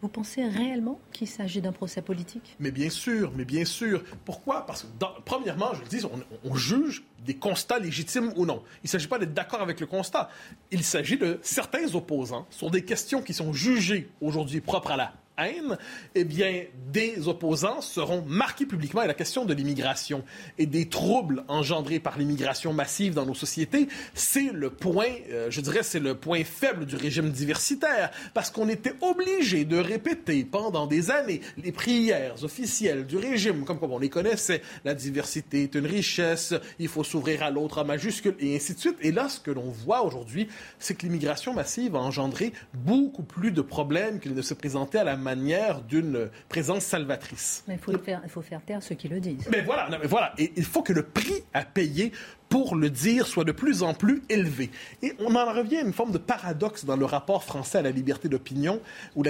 [0.06, 2.56] Vous pensez réellement qu'il s'agit d'un procès politique?
[2.60, 4.03] Mais bien sûr, mais bien sûr.
[4.24, 4.64] Pourquoi?
[4.68, 4.88] Parce que,
[5.26, 6.06] premièrement, je le dis,
[6.43, 8.62] on, juge des constats légitimes ou non.
[8.84, 10.30] Il ne s'agit pas d'être d'accord avec le constat.
[10.70, 15.14] Il s'agit de certains opposants sur des questions qui sont jugées aujourd'hui propres à la
[15.38, 15.78] haine,
[16.14, 19.02] eh bien, des opposants seront marqués publiquement.
[19.02, 20.24] Et la question de l'immigration
[20.58, 25.62] et des troubles engendrés par l'immigration massive dans nos sociétés, c'est le point, euh, je
[25.62, 30.88] dirais, c'est le point faible du régime diversitaire, parce qu'on était obligé de répéter pendant
[30.88, 35.86] des années les prières officielles du régime, comme, on les connaissait, la diversité est une
[35.86, 38.98] richesse, il faut s'ouvrir à l'autre en majuscule, et ainsi de suite.
[39.02, 40.48] Et là, ce que l'on voit aujourd'hui,
[40.80, 45.04] c'est que l'immigration massive a engendré beaucoup plus de problèmes qu'il ne se présentait à
[45.04, 47.64] la manière d'une présence salvatrice.
[47.68, 49.50] Mais il faut, faire, il faut faire taire ceux qui le disent.
[49.52, 50.34] Mais voilà, mais voilà.
[50.38, 52.12] Et il faut que le prix à payer
[52.48, 54.70] pour le dire soit de plus en plus élevé.
[55.02, 57.90] Et on en revient à une forme de paradoxe dans le rapport français à la
[57.90, 58.80] liberté d'opinion
[59.16, 59.24] ou,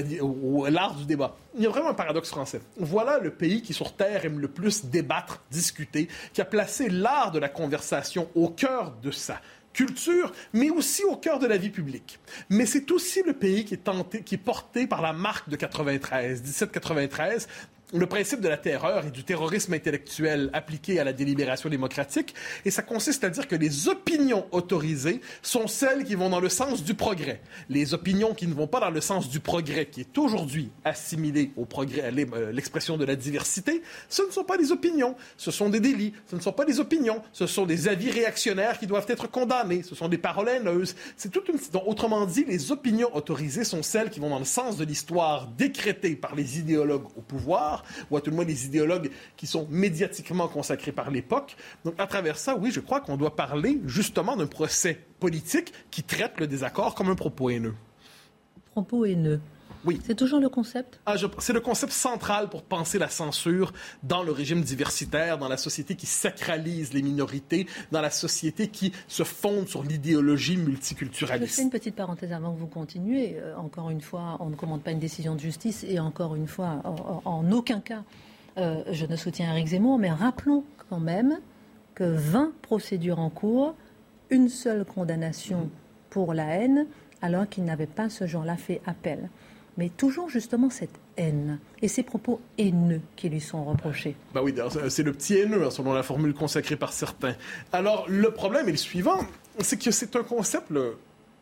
[0.66, 1.38] l'art du débat.
[1.56, 2.60] Il y a vraiment un paradoxe français.
[2.78, 7.32] Voilà le pays qui sur Terre aime le plus débattre, discuter, qui a placé l'art
[7.32, 9.40] de la conversation au cœur de ça
[9.76, 12.20] culture, mais aussi au cœur de la vie publique.
[12.50, 17.48] Mais c'est aussi le pays qui est, porté par la marque de 93, 1793,
[17.94, 22.34] le principe de la terreur et du terrorisme intellectuel appliqué à la délibération démocratique,
[22.66, 26.50] et ça consiste à dire que les opinions autorisées sont celles qui vont dans le
[26.50, 27.42] sens du progrès.
[27.70, 31.52] Les opinions qui ne vont pas dans le sens du progrès, qui est aujourd'hui assimilé
[31.58, 35.52] au progrès, à euh, l'expression de la diversité, ce ne sont pas des opinions, ce
[35.52, 38.88] sont des délits, ce ne sont pas des opinions, ce sont des avis réactionnaires qui
[38.88, 40.96] doivent être condamnés, ce sont des paroles haineuses.
[41.18, 45.48] C'est autrement dit, les opinions autorisées sont celles qui vont dans le sens de l'histoire
[45.48, 47.75] décrétée par les idéologues au pouvoir
[48.10, 51.56] ou à tout le moins des idéologues qui sont médiatiquement consacrés par l'époque.
[51.84, 56.04] Donc, à travers ça, oui, je crois qu'on doit parler justement d'un procès politique qui
[56.04, 57.76] traite le désaccord comme un propos haineux.
[58.72, 59.40] Propos haineux.
[59.86, 60.02] Oui.
[60.06, 61.00] C'est toujours le concept?
[61.06, 63.72] Ah, C'est le concept central pour penser la censure
[64.04, 68.92] dans le régime diversitaire, dans la société qui sacralise les minorités, dans la société qui
[69.08, 71.52] se fonde sur l'idéologie multiculturaliste.
[71.52, 73.38] Je fais une petite parenthèse avant que vous continuez.
[73.38, 76.48] Euh, encore une fois, on ne commande pas une décision de justice et encore une
[76.48, 76.82] fois,
[77.26, 78.04] en, aucun cas,
[78.58, 81.40] euh, je ne soutiens Eric Zemmour, mais rappelons quand même
[81.94, 83.76] que 20 procédures en cours,
[84.30, 85.70] une seule condamnation
[86.10, 86.88] pour la haine,
[87.22, 89.30] alors qu'il n'avait pas ce jour-là fait appel
[89.78, 94.16] mais toujours justement cette haine et ces propos haineux qui lui sont reprochés.
[94.34, 94.54] Bah oui,
[94.90, 97.36] c'est le petit haineux, hein, selon la formule consacrée par certains.
[97.72, 99.20] Alors, le problème est le suivant,
[99.60, 100.98] c'est que c'est un concept, le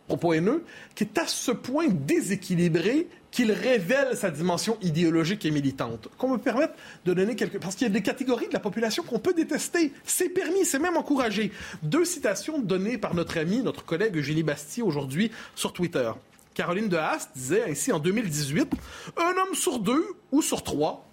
[0.08, 0.64] propos haineux,
[0.96, 6.08] qui est à ce point déséquilibré qu'il révèle sa dimension idéologique et militante.
[6.20, 6.72] Qu'on me permette
[7.06, 7.60] de donner quelques...
[7.60, 9.92] Parce qu'il y a des catégories de la population qu'on peut détester.
[10.04, 11.52] C'est permis, c'est même encouragé.
[11.82, 16.12] Deux citations données par notre ami, notre collègue Eugénie Bastier aujourd'hui sur Twitter.
[16.54, 18.74] Caroline de Haas disait ainsi en 2018
[19.18, 21.08] Un homme sur deux ou sur trois,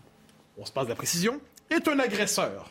[0.58, 2.70] on se passe de la précision, est un agresseur.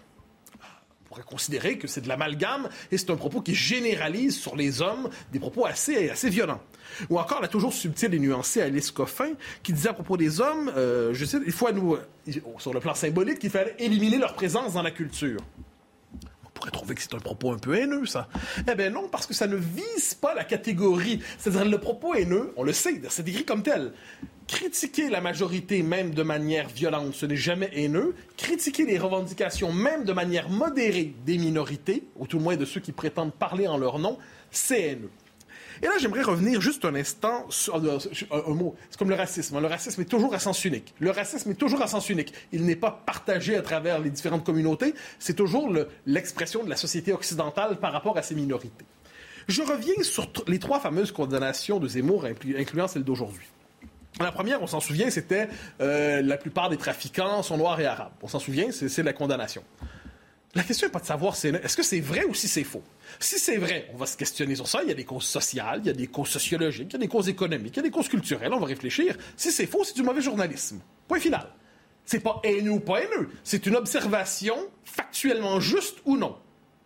[1.06, 4.82] On pourrait considérer que c'est de l'amalgame et c'est un propos qui généralise sur les
[4.82, 6.62] hommes des propos assez, assez violents.
[7.10, 9.32] Ou encore la toujours subtile et nuancée Alice Coffin
[9.64, 11.68] qui disait à propos des hommes, euh, je sais, il faut
[12.60, 15.40] sur le plan symbolique, qu'il fallait éliminer leur présence dans la culture
[16.60, 18.28] pourrait trouver que c'est un propos un peu haineux, ça.
[18.70, 21.22] Eh bien non, parce que ça ne vise pas la catégorie.
[21.38, 23.94] C'est-à-dire le propos haineux, on le sait, c'est écrit comme tel.
[24.48, 28.16] Critiquer la majorité, même de manière violente, ce n'est jamais haineux.
[28.36, 32.82] Critiquer les revendications, même de manière modérée, des minorités, ou tout le moins de ceux
[32.82, 34.18] qui prétendent parler en leur nom,
[34.52, 35.12] c'est haineux.
[35.82, 38.76] Et là, j'aimerais revenir juste un instant sur un, mot.
[38.90, 39.56] C'est comme le racisme.
[39.56, 39.62] Hein.
[39.62, 40.94] Le racisme est toujours à sens unique.
[41.00, 42.34] Le racisme est toujours à sens unique.
[42.52, 44.94] Il n'est pas partagé à travers les différentes communautés.
[45.20, 45.72] C'est toujours
[46.06, 48.86] l'expression de la société occidentale par rapport à ses minorités.
[49.48, 53.48] Je reviens sur les trois fameuses condamnations de Zemmour, incluant celle d'aujourd'hui.
[54.20, 55.48] La première, on s'en souvient, c'était
[55.80, 58.12] euh, la plupart des trafiquants sont noirs et arabes.
[58.22, 59.64] On s'en souvient, c'est la condamnation.
[60.56, 62.84] La question n'est pas de savoir est-ce que c'est vrai ou si c'est faux.
[63.20, 64.82] Si c'est vrai, on va se questionner sur ça.
[64.82, 67.00] Il y a des causes sociales, il y a des causes sociologiques, il y a
[67.00, 68.52] des causes économiques, il y a des causes culturelles.
[68.52, 69.16] On va réfléchir.
[69.38, 70.80] Si c'est faux, c'est du mauvais journalisme.
[71.08, 71.48] Point final.
[72.04, 73.30] C'est pas haineux ou pas haineux.
[73.44, 76.36] C'est une observation factuellement juste ou non.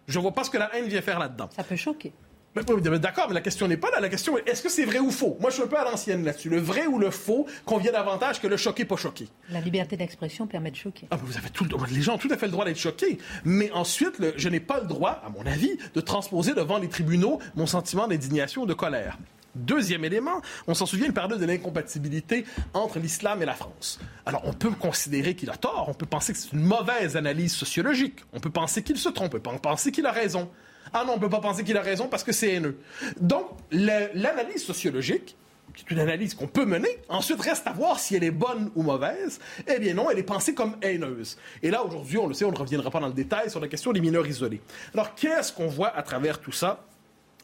[0.08, 1.50] Je vois pas ce que la haine vient faire là-dedans.
[1.56, 2.12] Ça peut choquer.
[2.56, 4.00] D'accord, mais la question n'est pas là.
[4.00, 5.38] La question est est-ce que c'est vrai ou faux?
[5.40, 6.50] Moi, je suis un peu à l'ancienne là-dessus.
[6.50, 9.28] Le vrai ou le faux convient davantage que le choqué, pas choqué.
[9.50, 11.08] La liberté d'expression permet de choquer.
[11.10, 13.18] Ah, vous avez tout, les gens ont tout à fait le droit d'être choqués.
[13.44, 17.40] Mais ensuite, je n'ai pas le droit, à mon avis, de transposer devant les tribunaux
[17.56, 19.18] mon sentiment d'indignation ou de colère.
[19.56, 22.44] Deuxième élément, on s'en souvient, il parlait de l'incompatibilité
[22.74, 24.00] entre l'islam et la France.
[24.26, 27.54] Alors, on peut considérer qu'il a tort, on peut penser que c'est une mauvaise analyse
[27.54, 30.50] sociologique, on peut penser qu'il se trompe, on peut penser qu'il a raison.
[30.94, 32.78] Ah non, on ne peut pas penser qu'il a raison parce que c'est haineux.
[33.20, 35.36] Donc, l'analyse sociologique,
[35.76, 37.00] qui est une analyse qu'on peut mener.
[37.10, 39.40] Ensuite, reste à voir si elle est bonne ou mauvaise.
[39.68, 41.38] Eh bien non, elle est pensée comme haineuse.
[41.64, 43.68] Et là, aujourd'hui, on le sait, on ne reviendra pas dans le détail sur la
[43.68, 44.62] question des mineurs isolés.
[44.94, 46.86] Alors, qu'est-ce qu'on voit à travers tout ça?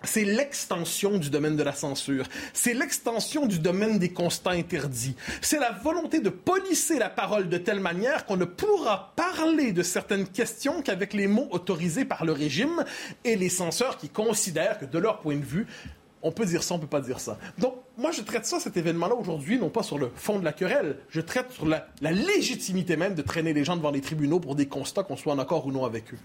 [0.03, 5.59] C'est l'extension du domaine de la censure, c'est l'extension du domaine des constats interdits, c'est
[5.59, 10.27] la volonté de polisser la parole de telle manière qu'on ne pourra parler de certaines
[10.27, 12.83] questions qu'avec les mots autorisés par le régime
[13.23, 15.67] et les censeurs qui considèrent que de leur point de vue,
[16.21, 17.37] on peut dire ça, on peut pas dire ça.
[17.57, 20.51] Donc, moi, je traite ça, cet événement-là, aujourd'hui, non pas sur le fond de la
[20.51, 24.39] querelle, je traite sur la, la légitimité même de traîner les gens devant les tribunaux
[24.39, 26.17] pour des constats, qu'on soit en accord ou non avec eux.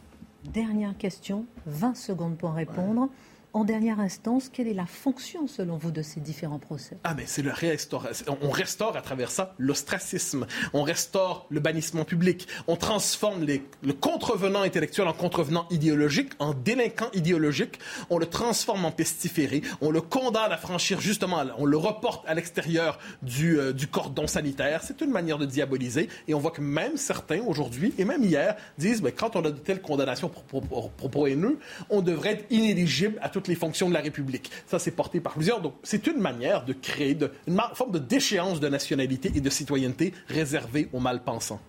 [0.52, 3.08] Dernière question, 20 secondes pour répondre
[3.54, 6.98] en dernière instance, quelle est la fonction, selon vous, de ces différents procès?
[7.04, 8.36] Ah, mais c'est le restauration.
[8.42, 10.46] On restaure à travers ça l'ostracisme.
[10.72, 12.48] On restaure le bannissement public.
[12.66, 17.78] On transforme les, le contrevenant intellectuel en contrevenant idéologique, en délinquant idéologique.
[18.10, 19.62] On le transforme en pestiféré.
[19.80, 24.26] On le condamne à franchir, justement, on le reporte à l'extérieur du, euh, du cordon
[24.26, 24.82] sanitaire.
[24.82, 26.08] C'est une manière de diaboliser.
[26.26, 29.52] Et on voit que même certains, aujourd'hui, et même hier, disent, mais quand on a
[29.52, 33.94] de telles condamnations pour propos haineux, on devrait être inéligible à toute les fonctions de
[33.94, 34.50] la République.
[34.66, 35.60] Ça, c'est porté par plusieurs.
[35.60, 37.16] Donc, c'est une manière de créer
[37.46, 41.60] une forme de déchéance de nationalité et de citoyenneté réservée aux mal-pensants.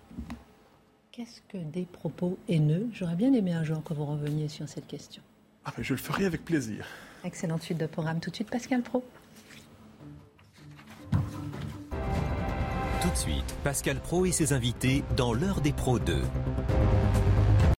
[1.12, 2.88] Qu'est-ce que des propos haineux?
[2.92, 5.22] J'aurais bien aimé un jour que vous reveniez sur cette question.
[5.64, 6.86] Ah, mais je le ferai avec plaisir.
[7.24, 8.20] Excellente suite de programme.
[8.20, 9.02] Tout de suite, Pascal Pro.
[13.02, 16.18] Tout de suite, Pascal Pro et ses invités dans l'heure des pros 2.